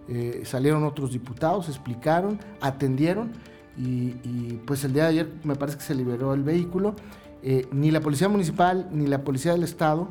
eh, 0.10 0.41
salieron 0.45 0.84
otros 0.84 1.12
diputados, 1.12 1.69
explicaron, 1.69 2.39
atendieron 2.62 3.32
y, 3.77 4.60
pues 4.65 4.84
el 4.84 4.93
día 4.93 5.03
de 5.03 5.10
ayer 5.10 5.34
me 5.43 5.56
parece 5.56 5.77
que 5.77 5.84
se 5.84 5.93
liberó 5.95 6.34
el 6.34 6.43
vehículo. 6.43 6.95
Eh, 7.43 7.67
ni 7.71 7.91
la 7.91 8.01
Policía 8.01 8.27
Municipal 8.27 8.89
ni 8.91 9.06
la 9.06 9.23
Policía 9.23 9.51
del 9.53 9.63
Estado 9.63 10.08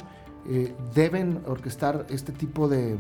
deben 0.95 1.41
orquestar 1.45 2.07
este 2.09 2.31
tipo 2.31 2.69
de 2.69 2.97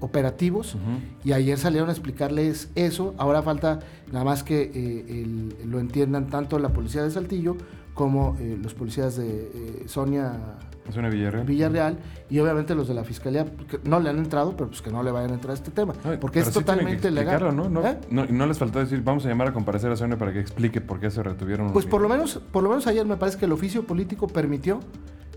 operativos 0.00 0.76
y 1.24 1.32
ayer 1.32 1.58
salieron 1.58 1.88
a 1.88 1.92
explicarles 1.92 2.70
eso. 2.74 3.14
Ahora 3.18 3.42
falta 3.42 3.80
nada 4.12 4.24
más 4.24 4.42
que 4.42 4.70
eh, 4.74 5.48
lo 5.66 5.80
entiendan 5.80 6.28
tanto 6.28 6.58
la 6.58 6.70
policía 6.70 7.02
de 7.02 7.10
Saltillo 7.10 7.56
como 7.98 8.36
eh, 8.38 8.56
los 8.62 8.74
policías 8.74 9.16
de 9.16 9.50
eh, 9.52 9.82
Sonia, 9.86 10.56
Villarreal. 10.86 11.44
Villarreal 11.44 11.98
y 12.30 12.38
obviamente 12.38 12.74
los 12.76 12.86
de 12.86 12.94
la 12.94 13.02
fiscalía 13.02 13.44
que 13.68 13.80
no 13.82 13.98
le 13.98 14.08
han 14.08 14.18
entrado, 14.18 14.56
pero 14.56 14.68
pues 14.68 14.80
que 14.80 14.90
no 14.90 15.02
le 15.02 15.10
vayan 15.10 15.32
a 15.32 15.34
entrar 15.34 15.50
a 15.50 15.54
este 15.54 15.72
tema, 15.72 15.94
porque 16.20 16.38
es 16.38 16.50
totalmente 16.52 17.10
legal. 17.10 17.56
¿no? 17.56 17.68
No, 17.68 17.82
¿no? 18.10 18.26
no, 18.26 18.46
les 18.46 18.56
faltó 18.56 18.78
decir, 18.78 19.02
vamos 19.02 19.26
a 19.26 19.28
llamar 19.28 19.48
a 19.48 19.52
comparecer 19.52 19.90
a 19.90 19.96
Sonia 19.96 20.16
para 20.16 20.32
que 20.32 20.38
explique 20.38 20.80
por 20.80 21.00
qué 21.00 21.10
se 21.10 21.24
retuvieron. 21.24 21.72
Pues 21.72 21.86
por 21.86 22.00
lo 22.00 22.08
menos, 22.08 22.40
por 22.52 22.62
lo 22.62 22.68
menos 22.68 22.86
ayer 22.86 23.04
me 23.04 23.16
parece 23.16 23.36
que 23.36 23.46
el 23.46 23.52
oficio 23.52 23.84
político 23.84 24.28
permitió 24.28 24.78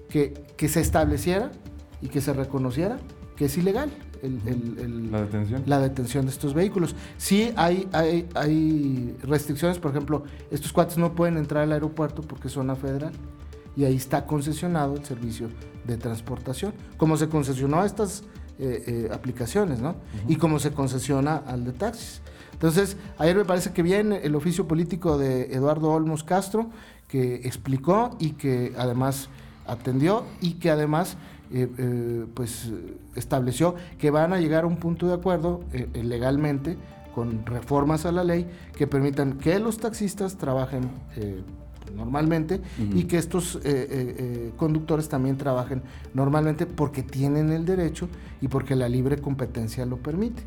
que, 0.08 0.34
que 0.56 0.70
se 0.70 0.82
estableciera 0.82 1.52
y 2.00 2.10
que 2.10 2.22
se 2.22 2.32
reconociera 2.32 3.00
que 3.42 3.46
es 3.46 3.58
ilegal 3.58 3.90
la, 4.22 5.22
detención. 5.22 5.64
la 5.66 5.80
detención 5.80 6.26
de 6.26 6.32
estos 6.32 6.54
vehículos. 6.54 6.96
Sí 7.18 7.52
hay, 7.56 7.90
hay, 7.92 8.30
hay 8.36 9.18
restricciones, 9.24 9.80
por 9.80 9.90
ejemplo, 9.90 10.26
estos 10.52 10.72
cuates 10.72 11.00
no 11.00 11.16
pueden 11.16 11.38
entrar 11.38 11.64
al 11.64 11.72
aeropuerto 11.72 12.22
porque 12.22 12.50
es 12.50 12.54
zona 12.54 12.76
federal 12.76 13.14
y 13.76 13.86
ahí 13.86 13.96
está 13.96 14.28
concesionado 14.28 14.96
el 14.96 15.04
servicio 15.04 15.50
de 15.88 15.98
transportación, 15.98 16.72
como 16.98 17.18
se 17.18 17.30
concesionó 17.30 17.82
a 17.82 17.88
estas 17.88 18.22
eh, 18.60 18.84
eh, 18.86 19.10
aplicaciones, 19.12 19.80
¿no? 19.80 19.96
Y 20.28 20.36
como 20.36 20.60
se 20.60 20.70
concesiona 20.72 21.38
al 21.38 21.66
de 21.66 21.72
taxis. 21.72 22.22
Entonces, 22.54 22.96
ayer 23.18 23.36
me 23.36 23.46
parece 23.46 23.74
que 23.74 23.82
viene 23.82 24.18
el 24.18 24.36
oficio 24.36 24.68
político 24.68 25.18
de 25.18 25.52
Eduardo 25.52 25.90
Olmos 25.90 26.24
Castro, 26.24 26.70
que 27.08 27.38
explicó 27.38 28.16
y 28.20 28.34
que 28.34 28.76
además 28.78 29.30
atendió 29.66 30.26
y 30.42 30.54
que 30.60 30.70
además 30.70 31.18
eh, 31.54 31.70
eh, 31.78 32.26
pues 32.34 32.72
estableció 33.16 33.76
que 33.98 34.10
van 34.10 34.32
a 34.32 34.40
llegar 34.40 34.64
a 34.64 34.68
un 34.68 34.78
punto 34.78 35.08
de 35.08 35.14
acuerdo 35.14 35.62
eh, 35.74 35.88
legalmente 36.02 36.78
con 37.14 37.46
reformas 37.46 38.06
a 38.06 38.12
la 38.14 38.24
ley 38.24 38.48
que 38.78 38.88
permitan 38.88 39.34
que 39.34 39.60
los 39.60 39.78
taxistas 39.78 40.38
trabajen 40.38 40.90
normalmente 41.94 42.62
y 42.94 43.04
que 43.04 43.18
estos 43.18 43.60
conductores 44.56 45.10
también 45.10 45.36
trabajen 45.36 45.82
normalmente 46.14 46.66
porque 46.66 47.04
tienen 47.04 47.52
el 47.52 47.66
derecho 47.66 48.08
y 48.40 48.48
porque 48.48 48.78
la 48.78 48.88
libre 48.88 49.18
competencia 49.18 49.86
lo 49.86 49.98
permite. 49.98 50.44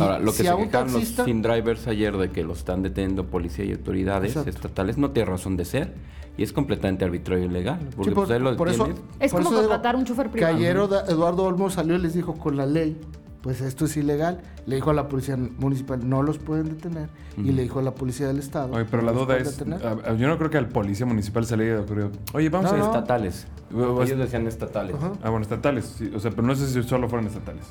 Ahora, 0.00 0.18
lo 0.18 0.32
que 0.32 0.38
se 0.38 0.56
quejaron 0.56 0.92
los 0.92 1.04
sin 1.04 1.42
drivers 1.42 1.86
ayer 1.86 2.16
de 2.16 2.30
que 2.30 2.42
lo 2.42 2.52
están 2.52 2.82
deteniendo 2.82 3.26
policía 3.26 3.64
y 3.64 3.72
autoridades 3.72 4.36
estatales 4.36 4.98
no 4.98 5.10
tiene 5.10 5.30
razón 5.30 5.56
de 5.56 5.64
ser 5.64 5.94
y 6.36 6.42
es 6.42 6.52
completamente 6.52 7.04
arbitrario 7.04 7.44
y 7.44 7.46
ilegal. 7.48 7.78
Porque 7.94 8.12
por, 8.12 8.26
pues, 8.56 8.74
eso, 8.74 8.88
es 9.20 9.32
como 9.32 9.50
contratar 9.52 9.96
un 9.96 10.04
chofer 10.04 10.30
privado. 10.30 10.56
Que 10.56 10.64
ayer 10.64 10.76
Eduardo 10.76 11.44
Olmo 11.44 11.70
salió 11.70 11.96
y 11.96 11.98
les 11.98 12.14
dijo 12.14 12.34
con 12.34 12.56
la 12.56 12.66
ley, 12.66 12.98
pues 13.42 13.60
esto 13.60 13.84
es 13.84 13.96
ilegal. 13.96 14.40
Le 14.66 14.76
dijo 14.76 14.90
a 14.90 14.94
la 14.94 15.08
policía 15.08 15.36
municipal, 15.36 16.08
no 16.08 16.22
los 16.22 16.38
pueden 16.38 16.68
detener. 16.68 17.10
Y 17.36 17.52
le 17.52 17.62
dijo 17.62 17.80
a 17.80 17.82
la 17.82 17.94
policía 17.94 18.28
del 18.28 18.38
estado. 18.38 18.72
Oye, 18.74 18.86
pero 18.90 19.02
la 19.02 19.12
duda 19.12 19.36
es, 19.36 19.58
yo 19.58 20.28
no 20.28 20.38
creo 20.38 20.50
que 20.50 20.58
al 20.58 20.68
policía 20.68 21.06
municipal 21.06 21.44
se 21.44 21.56
le 21.56 21.72
haya 21.72 21.80
ocurrido, 21.80 22.12
oye, 22.32 22.48
vamos 22.48 22.72
a... 22.72 22.78
Estatales. 22.78 23.46
Ellos 23.72 24.18
decían 24.18 24.46
estatales. 24.46 24.96
Ah, 25.22 25.30
bueno, 25.30 25.42
estatales. 25.42 26.02
o 26.14 26.20
sea, 26.20 26.30
pero 26.30 26.42
no 26.42 26.54
sé 26.54 26.66
si 26.66 26.82
solo 26.88 27.08
fueron 27.08 27.26
estatales. 27.26 27.64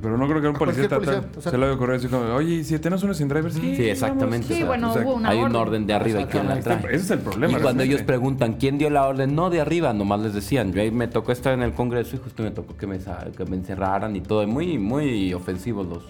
Pero 0.00 0.18
no 0.18 0.26
creo 0.26 0.40
que 0.40 0.46
a 0.48 0.50
un 0.50 0.56
policía 0.56 0.84
estatal 0.84 1.28
se 1.38 1.58
le 1.58 1.64
haya 1.64 1.74
ocurrido 1.74 1.96
así 1.98 2.08
como, 2.08 2.24
oye, 2.34 2.64
si 2.64 2.78
tenemos 2.78 3.02
unos 3.02 3.16
sin 3.16 3.28
drivers, 3.28 3.54
sí, 3.54 3.76
sí 3.76 3.88
exactamente. 3.88 4.54
Sí, 4.54 4.62
bueno, 4.62 4.92
hubo 4.94 5.14
una 5.14 5.30
Hay 5.30 5.38
un 5.38 5.54
orden 5.54 5.86
de 5.86 5.94
arriba 5.94 6.22
y 6.22 6.26
quién 6.26 6.48
la 6.48 6.60
trae. 6.60 6.78
Ese 6.86 6.96
es 6.96 7.10
el 7.10 7.20
problema. 7.20 7.58
Y 7.58 7.62
cuando 7.62 7.82
ellos 7.82 8.02
preguntan 8.02 8.54
quién 8.54 8.78
dio 8.78 8.90
la 8.90 9.06
orden, 9.06 9.34
no 9.34 9.50
de 9.50 9.60
arriba, 9.60 9.92
nomás 9.92 10.20
les 10.20 10.34
decían. 10.34 10.72
Yo 10.72 10.80
ahí 10.80 10.90
me 10.90 11.08
tocó 11.08 11.32
estar 11.32 11.52
en 11.52 11.62
el 11.62 11.72
Congreso 11.72 12.16
y 12.16 12.18
justo 12.18 12.42
me 12.42 12.50
tocó 12.50 12.76
que 12.76 12.86
me, 12.86 12.98
que 12.98 13.44
me 13.44 13.56
encerraran 13.56 14.16
y 14.16 14.20
todo. 14.20 14.46
Muy, 14.46 14.78
muy 14.78 15.32
ofensivos 15.34 15.86
los 15.86 16.02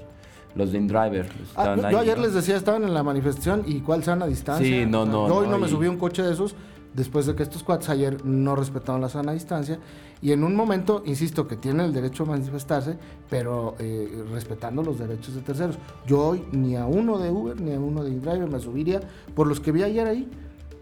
los 0.54 0.72
de 0.72 0.78
InDriver. 0.78 1.26
Ah, 1.56 1.76
yo, 1.90 1.98
ayer 1.98 2.18
les 2.18 2.34
decía, 2.34 2.56
estaban 2.56 2.84
en 2.84 2.94
la 2.94 3.02
manifestación 3.02 3.64
y 3.66 3.80
cuál 3.80 4.04
sana 4.04 4.26
distancia. 4.26 4.66
Sí, 4.66 4.86
no, 4.86 5.06
no. 5.06 5.28
Yo 5.28 5.36
hoy 5.36 5.48
no, 5.48 5.58
me 5.58 5.68
subí 5.68 5.86
un 5.86 5.98
coche 5.98 6.22
de 6.22 6.32
esos 6.32 6.54
después 6.94 7.26
de 7.26 7.34
que 7.34 7.42
estos 7.42 7.62
cuates 7.62 7.88
ayer 7.88 8.24
no 8.24 8.56
respetaron 8.56 9.00
la 9.00 9.08
sana 9.08 9.32
distancia 9.32 9.78
y 10.20 10.32
en 10.32 10.44
un 10.44 10.54
momento, 10.54 11.02
insisto, 11.04 11.48
que 11.48 11.56
tienen 11.56 11.86
el 11.86 11.92
derecho 11.92 12.22
a 12.22 12.26
manifestarse, 12.26 12.96
pero 13.28 13.74
eh, 13.80 14.24
respetando 14.32 14.82
los 14.82 14.98
derechos 14.98 15.34
de 15.34 15.40
terceros. 15.40 15.78
Yo 16.06 16.24
hoy 16.24 16.44
ni 16.52 16.76
a 16.76 16.86
uno 16.86 17.18
de 17.18 17.30
Uber 17.30 17.60
ni 17.60 17.74
a 17.74 17.80
uno 17.80 18.04
de 18.04 18.10
InDriver 18.10 18.48
me 18.48 18.60
subiría 18.60 19.00
por 19.34 19.48
los 19.48 19.58
que 19.58 19.72
vi 19.72 19.82
ayer 19.82 20.06
ahí 20.06 20.30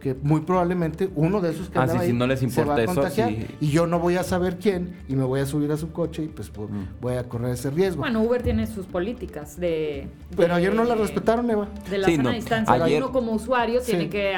que 0.01 0.15
muy 0.15 0.41
probablemente 0.41 1.11
uno 1.15 1.41
de 1.41 1.51
esos 1.51 1.69
que 1.69 1.79
ah, 1.79 1.87
sí, 1.87 2.13
no 2.13 2.27
les 2.27 2.43
importa 2.43 2.77
se 2.77 2.87
va 2.87 2.93
a 2.93 2.95
contagiar 2.95 3.33
y 3.61 3.69
yo 3.69 3.87
no 3.87 3.99
voy 3.99 4.17
a 4.17 4.25
saber 4.25 4.59
quién 4.59 4.97
y 5.09 5.15
me 5.15 5.25
voy 5.25 5.41
a 5.41 5.47
subir 5.47 5.71
a 5.71 5.77
su 5.77 5.93
coche 5.93 6.25
y 6.25 6.29
pues, 6.29 6.49
pues 6.49 6.71
mm. 6.71 7.01
voy 7.01 7.15
a 7.15 7.29
correr 7.29 7.53
ese 7.53 7.71
riesgo. 7.71 8.01
Bueno, 8.01 8.23
Uber 8.23 8.43
tiene 8.43 8.67
sus 8.67 8.87
políticas 8.87 9.61
de... 9.61 10.09
Pero 10.37 10.55
ayer 10.55 10.75
no 10.75 10.85
la 10.85 10.95
respetaron, 10.95 11.49
Eva. 11.51 11.69
De 11.89 11.99
la 11.99 12.09
sana 12.09 12.31
distancia. 12.33 12.75
Ayer, 12.75 13.03
uno 13.03 13.13
como 13.13 13.33
usuario 13.33 13.81
tiene 13.83 14.09
que 14.09 14.35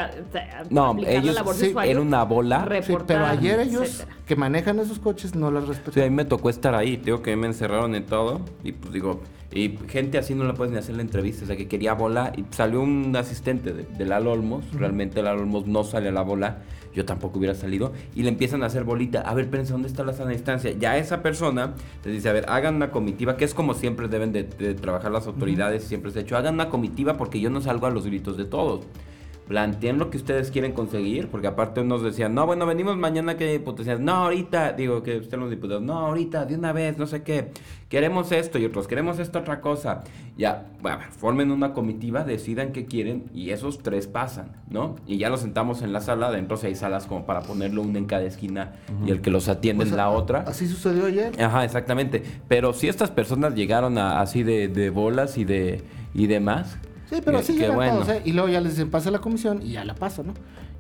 no, 0.69 0.97
ellos, 1.07 1.27
la 1.27 1.33
labor 1.33 1.57
era 1.85 2.01
una 2.01 2.25
bola. 2.25 2.69
pero 3.07 3.27
ayer 3.27 3.61
ellos 3.61 4.05
que 4.27 4.37
manejan 4.37 4.79
esos 4.81 4.99
coches 4.99 5.35
no 5.35 5.51
las 5.51 5.69
respetaron. 5.69 5.95
Sí, 5.95 6.01
a 6.01 6.11
mí 6.11 6.17
me 6.17 6.25
tocó 6.25 6.51
estar 6.51 6.75
ahí, 6.75 6.97
digo 6.97 7.23
que 7.23 7.37
me 7.37 7.47
encerraron 7.47 7.95
en 7.95 8.05
todo 8.05 8.41
y 8.65 8.73
pues 8.73 8.93
digo 8.93 9.21
y 9.53 9.79
gente 9.89 10.19
así 10.19 10.35
no 10.35 10.45
la 10.45 10.55
puedes 10.55 10.73
ni 10.73 10.79
hacer 10.79 10.97
la 10.97 11.03
entrevista, 11.03 11.45
o 11.45 11.47
sea, 11.47 11.57
que 11.57 11.69
quería 11.69 11.95
bola 11.95 12.33
y 12.37 12.45
salió 12.55 12.81
un 12.81 13.15
asistente 13.17 13.73
de, 13.73 13.85
de 13.85 14.05
Lalo 14.07 14.33
Olmos, 14.33 14.65
realmente 14.73 15.23
Lalo 15.23 15.43
Olmos 15.43 15.67
no 15.67 15.85
sale 15.85 16.09
a 16.09 16.13
la 16.13 16.23
bola, 16.23 16.63
yo 16.95 17.05
tampoco 17.05 17.39
hubiera 17.39 17.55
salido, 17.55 17.93
y 18.15 18.23
le 18.23 18.29
empiezan 18.29 18.63
a 18.63 18.67
hacer 18.67 18.85
bolita, 18.85 19.21
a 19.21 19.35
ver, 19.35 19.45
espérense, 19.45 19.73
¿dónde 19.73 19.89
está 19.89 20.05
la 20.05 20.13
sana 20.13 20.31
distancia? 20.31 20.73
Ya 20.73 20.97
esa 20.97 21.23
persona 21.23 21.75
les 22.05 22.15
dice, 22.15 22.29
a 22.29 22.33
ver, 22.33 22.47
hagan 22.49 22.77
una 22.77 22.91
comitiva, 22.91 23.37
que 23.37 23.45
es 23.45 23.55
como 23.55 23.75
siempre 23.75 24.09
deben 24.09 24.33
de, 24.33 24.45
trabajar 24.75 25.13
las 25.13 25.27
autoridades, 25.27 25.85
siempre 25.85 26.11
se 26.11 26.21
ha 26.21 26.23
hecho, 26.23 26.37
hagan 26.37 26.55
una 26.55 26.69
comitiva 26.69 27.17
porque 27.17 27.41
yo 27.41 27.51
no 27.51 27.61
salgo 27.61 27.87
a 27.87 27.91
los 27.91 28.07
gritos 28.07 28.37
de 28.37 28.45
todos 28.45 28.87
planteen 29.53 29.99
lo 29.99 30.09
que 30.09 30.17
ustedes 30.17 30.51
quieren 30.51 30.73
conseguir, 30.73 31.29
porque 31.29 31.47
aparte 31.47 31.85
nos 31.85 32.03
decían, 32.03 32.35
no, 32.35 32.47
bueno, 32.47 32.65
venimos 32.65 32.97
mañana 32.97 33.37
que 33.37 33.61
potencias, 33.61 34.01
no, 34.01 34.13
ahorita, 34.13 34.73
digo 34.73 35.03
que 35.03 35.19
ustedes 35.19 35.39
los 35.39 35.51
diputados, 35.51 35.83
no, 35.83 35.99
ahorita, 35.99 36.47
de 36.47 36.55
una 36.55 36.73
vez, 36.73 36.97
no 36.97 37.07
sé 37.07 37.23
qué, 37.23 37.51
queremos 37.91 38.33
esto 38.33 38.59
y 38.59 38.65
otros, 38.65 38.89
queremos 38.89 39.19
esta 39.19 39.41
otra 39.41 39.61
cosa. 39.61 40.05
Ya, 40.39 40.71
bueno, 40.81 41.01
formen 41.19 41.51
una 41.51 41.75
comitiva, 41.75 42.25
decidan 42.25 42.73
qué 42.73 42.87
quieren 42.87 43.25
y 43.35 43.51
esos 43.51 43.81
tres 43.81 44.07
pasan, 44.07 44.53
¿no? 44.71 44.97
Y 45.07 45.19
ya 45.19 45.29
los 45.29 45.41
sentamos 45.41 45.83
en 45.83 45.93
la 45.93 46.01
sala, 46.01 46.31
dentro 46.31 46.57
si 46.57 46.69
hay 46.69 46.75
salas 46.75 47.05
como 47.05 47.27
para 47.27 47.43
ponerlo 47.43 47.83
uno 47.83 47.99
en 47.99 48.07
cada 48.07 48.23
esquina 48.23 48.77
y 49.07 49.11
el 49.11 49.21
que 49.21 49.31
los 49.31 49.51
atiende 49.51 49.85
en 49.85 49.91
pues, 49.91 49.97
la 49.99 50.09
otra. 50.09 50.45
Así 50.47 50.67
sucedió 50.67 51.05
ayer. 51.05 51.39
Ajá, 51.39 51.67
exactamente. 51.67 52.23
Pero 52.49 52.73
si 52.73 52.89
estas 52.89 53.11
personas 53.11 53.55
llegaron 53.55 53.99
a, 53.99 54.23
así 54.23 54.45
de, 54.45 54.69
de 54.69 54.89
bolas 54.89 55.37
y 55.37 55.45
de 55.45 55.83
y 56.15 56.27
demás, 56.27 56.79
Sí, 57.13 57.21
pero 57.25 57.39
así 57.39 57.53
llegan 57.53 57.79
todos, 57.91 58.09
¿eh? 58.09 58.23
Y 58.25 58.33
luego 58.33 58.49
ya 58.49 58.61
les 58.61 58.73
dicen, 58.73 58.91
pasa 58.91 59.11
la 59.11 59.21
comisión 59.21 59.61
y 59.63 59.73
ya 59.73 59.85
la 59.85 59.95
pasa, 59.95 60.23
¿no? 60.23 60.33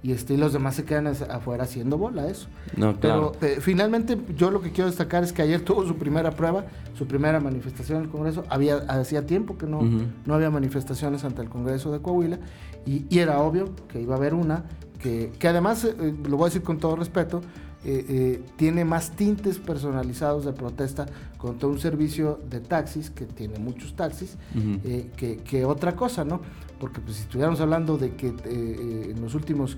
Y, 0.03 0.13
este, 0.13 0.35
y 0.35 0.37
los 0.37 0.53
demás 0.53 0.75
se 0.75 0.85
quedan 0.85 1.07
afuera 1.07 1.65
haciendo 1.65 1.97
bola, 1.97 2.27
eso. 2.27 2.49
No, 2.77 2.99
claro. 2.99 3.33
Pero 3.39 3.53
eh, 3.53 3.59
finalmente 3.61 4.19
yo 4.37 4.51
lo 4.51 4.61
que 4.61 4.73
quiero 4.73 4.89
destacar 4.89 5.23
es 5.23 5.33
que 5.33 5.43
ayer 5.43 5.61
tuvo 5.61 5.87
su 5.87 5.97
primera 5.97 6.33
prueba, 6.33 6.65
su 6.95 7.07
primera 7.07 7.39
manifestación 7.39 7.99
en 7.99 8.05
el 8.05 8.11
Congreso. 8.11 8.45
Había, 8.49 8.79
hacía 8.79 9.27
tiempo 9.27 9.57
que 9.59 9.67
no, 9.67 9.81
no 10.25 10.35
había 10.35 10.51
manifestaciones 10.51 11.23
ante 11.25 11.43
el 11.43 11.49
Congreso 11.49 11.93
de 11.93 12.01
Coahuila 12.01 12.41
y, 12.85 13.07
era 13.17 13.39
obvio 13.41 13.75
que 13.89 14.01
iba 14.01 14.15
a 14.15 14.19
haber 14.19 14.35
una 14.35 14.65
que, 15.03 15.33
que 15.39 15.49
además, 15.49 15.85
eh, 15.85 16.15
lo 16.25 16.37
voy 16.37 16.47
a 16.47 16.49
decir 16.49 16.63
con 16.63 16.79
todo 16.79 16.97
respeto, 16.97 17.43
eh, 17.85 18.07
eh, 18.09 18.45
tiene 18.55 18.85
más 18.85 19.11
tintes 19.11 19.59
personalizados 19.59 20.45
de 20.45 20.53
protesta 20.53 21.07
contra 21.37 21.69
un 21.69 21.81
servicio 21.81 22.39
de 22.49 22.61
taxis, 22.61 23.11
que 23.11 23.27
tiene 23.27 23.59
muchos 23.59 23.97
taxis, 23.97 24.37
eh, 24.85 25.11
que, 25.17 25.65
otra 25.65 25.97
cosa, 25.97 26.25
¿no? 26.25 26.41
Porque 26.79 27.01
pues, 27.01 27.17
si 27.17 27.23
estuviéramos 27.23 27.61
hablando 27.61 27.99
de 27.99 28.15
que 28.15 28.29
en 28.29 29.21
los 29.21 29.35
últimos 29.35 29.77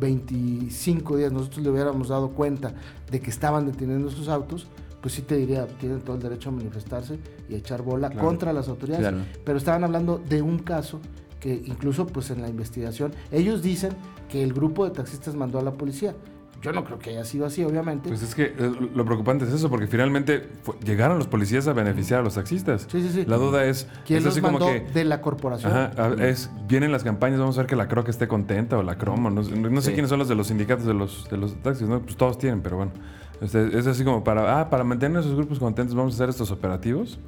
25 0.00 1.18
días 1.18 1.32
nosotros 1.32 1.62
le 1.62 1.70
hubiéramos 1.70 2.08
dado 2.08 2.30
cuenta 2.30 2.74
de 3.08 3.20
que 3.20 3.30
estaban 3.30 3.64
deteniendo 3.64 4.10
sus 4.10 4.26
autos, 4.26 4.66
pues 5.00 5.14
sí 5.14 5.22
te 5.22 5.36
diría, 5.36 5.68
tienen 5.68 6.00
todo 6.00 6.16
el 6.16 6.22
derecho 6.22 6.48
a 6.48 6.52
manifestarse 6.52 7.20
y 7.48 7.54
a 7.54 7.58
echar 7.58 7.82
bola 7.82 8.10
contra 8.10 8.52
las 8.52 8.68
autoridades. 8.68 9.14
Pero 9.44 9.56
estaban 9.56 9.84
hablando 9.84 10.18
de 10.18 10.42
un 10.42 10.58
caso 10.58 11.00
que 11.40 11.62
incluso 11.64 12.06
pues 12.06 12.30
en 12.30 12.42
la 12.42 12.48
investigación, 12.48 13.12
ellos 13.32 13.62
dicen 13.62 13.92
que 14.28 14.42
el 14.42 14.52
grupo 14.52 14.84
de 14.84 14.92
taxistas 14.92 15.34
mandó 15.34 15.58
a 15.58 15.62
la 15.62 15.72
policía, 15.72 16.14
yo 16.62 16.72
no 16.72 16.84
creo 16.84 16.98
que 16.98 17.10
haya 17.10 17.24
sido 17.24 17.46
así, 17.46 17.64
obviamente. 17.64 18.10
Pues 18.10 18.22
es 18.22 18.34
que 18.34 18.44
eh, 18.44 18.72
lo 18.94 19.04
preocupante 19.06 19.46
es 19.46 19.52
eso, 19.52 19.70
porque 19.70 19.86
finalmente 19.86 20.46
llegaron 20.84 21.16
los 21.16 21.26
policías 21.26 21.66
a 21.68 21.72
beneficiar 21.72 22.20
a 22.20 22.22
los 22.22 22.34
taxistas. 22.34 22.86
Sí, 22.90 23.00
sí, 23.00 23.08
sí. 23.08 23.24
La 23.26 23.36
duda 23.36 23.64
es... 23.64 23.86
¿Quién 24.04 24.18
es 24.18 24.24
los 24.26 24.42
mandó 24.42 24.66
de 24.66 25.04
la 25.04 25.22
corporación? 25.22 25.72
Ajá, 25.72 26.14
es, 26.18 26.50
vienen 26.68 26.92
las 26.92 27.02
campañas, 27.02 27.40
vamos 27.40 27.56
a 27.56 27.62
ver 27.62 27.66
que 27.66 27.76
la 27.76 27.88
Croc 27.88 28.08
esté 28.08 28.28
contenta 28.28 28.76
o 28.76 28.82
la 28.82 28.98
Cromo. 28.98 29.30
No, 29.30 29.42
sé 29.80 29.92
quiénes 29.94 30.10
son 30.10 30.18
los 30.18 30.28
de 30.28 30.34
los 30.34 30.48
sindicatos 30.48 30.84
de 30.84 30.92
los, 30.92 31.30
de 31.30 31.38
los 31.38 31.54
taxis, 31.62 31.88
¿no? 31.88 32.00
Pues 32.02 32.16
todos 32.16 32.36
tienen, 32.36 32.60
pero 32.60 32.76
bueno. 32.76 32.92
Este, 33.40 33.78
es 33.78 33.86
así 33.86 34.04
como 34.04 34.22
para, 34.22 34.60
ah, 34.60 34.68
para 34.68 34.84
mantener 34.84 35.20
esos 35.20 35.34
grupos 35.34 35.58
contentos 35.58 35.94
vamos 35.94 36.12
a 36.12 36.16
hacer 36.16 36.28
estos 36.28 36.50
operativos. 36.50 37.18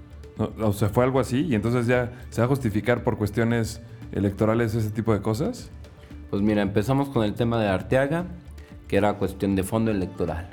o 0.60 0.72
sea, 0.74 0.90
fue 0.90 1.04
algo 1.04 1.20
así 1.20 1.46
y 1.46 1.54
entonces 1.54 1.86
ya 1.86 2.12
se 2.28 2.42
va 2.42 2.44
a 2.44 2.48
justificar 2.48 3.02
por 3.02 3.16
cuestiones 3.16 3.80
electorales 4.12 4.74
ese 4.74 4.90
tipo 4.90 5.12
de 5.12 5.20
cosas. 5.22 5.70
Pues 6.30 6.42
mira, 6.42 6.62
empezamos 6.62 7.08
con 7.08 7.24
el 7.24 7.34
tema 7.34 7.60
de 7.60 7.68
Arteaga, 7.68 8.26
que 8.88 8.96
era 8.96 9.14
cuestión 9.14 9.56
de 9.56 9.62
fondo 9.62 9.90
electoral. 9.90 10.48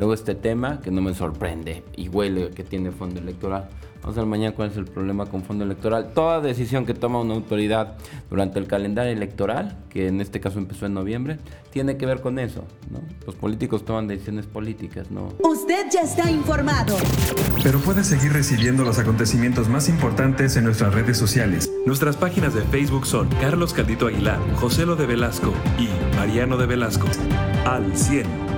Luego 0.00 0.14
este 0.14 0.34
tema, 0.34 0.80
que 0.80 0.90
no 0.90 1.02
me 1.02 1.12
sorprende 1.12 1.84
y 1.94 2.08
huele 2.08 2.48
que 2.52 2.64
tiene 2.64 2.90
fondo 2.90 3.20
electoral. 3.20 3.68
Vamos 4.00 4.16
a 4.16 4.20
ver 4.22 4.30
mañana 4.30 4.56
cuál 4.56 4.70
es 4.70 4.76
el 4.78 4.86
problema 4.86 5.26
con 5.26 5.42
fondo 5.42 5.62
electoral. 5.62 6.12
Toda 6.14 6.40
decisión 6.40 6.86
que 6.86 6.94
toma 6.94 7.20
una 7.20 7.34
autoridad 7.34 7.98
durante 8.30 8.58
el 8.58 8.66
calendario 8.66 9.12
electoral, 9.12 9.76
que 9.90 10.08
en 10.08 10.22
este 10.22 10.40
caso 10.40 10.58
empezó 10.58 10.86
en 10.86 10.94
noviembre, 10.94 11.36
tiene 11.70 11.98
que 11.98 12.06
ver 12.06 12.22
con 12.22 12.38
eso. 12.38 12.64
¿no? 12.90 13.00
Los 13.26 13.34
políticos 13.34 13.84
toman 13.84 14.08
decisiones 14.08 14.46
políticas, 14.46 15.10
¿no? 15.10 15.34
Usted 15.40 15.88
ya 15.92 16.00
está 16.00 16.30
informado. 16.30 16.96
Pero 17.62 17.78
puede 17.80 18.02
seguir 18.02 18.32
recibiendo 18.32 18.84
los 18.84 18.98
acontecimientos 18.98 19.68
más 19.68 19.90
importantes 19.90 20.56
en 20.56 20.64
nuestras 20.64 20.94
redes 20.94 21.18
sociales. 21.18 21.70
Nuestras 21.84 22.16
páginas 22.16 22.54
de 22.54 22.62
Facebook 22.62 23.06
son 23.06 23.28
Carlos 23.38 23.74
Caldito 23.74 24.06
Aguilar, 24.06 24.38
José 24.54 24.86
Lo 24.86 24.96
de 24.96 25.04
Velasco 25.04 25.52
y 25.78 26.16
Mariano 26.16 26.56
de 26.56 26.64
Velasco. 26.64 27.06
Al 27.66 27.94
100. 27.94 28.49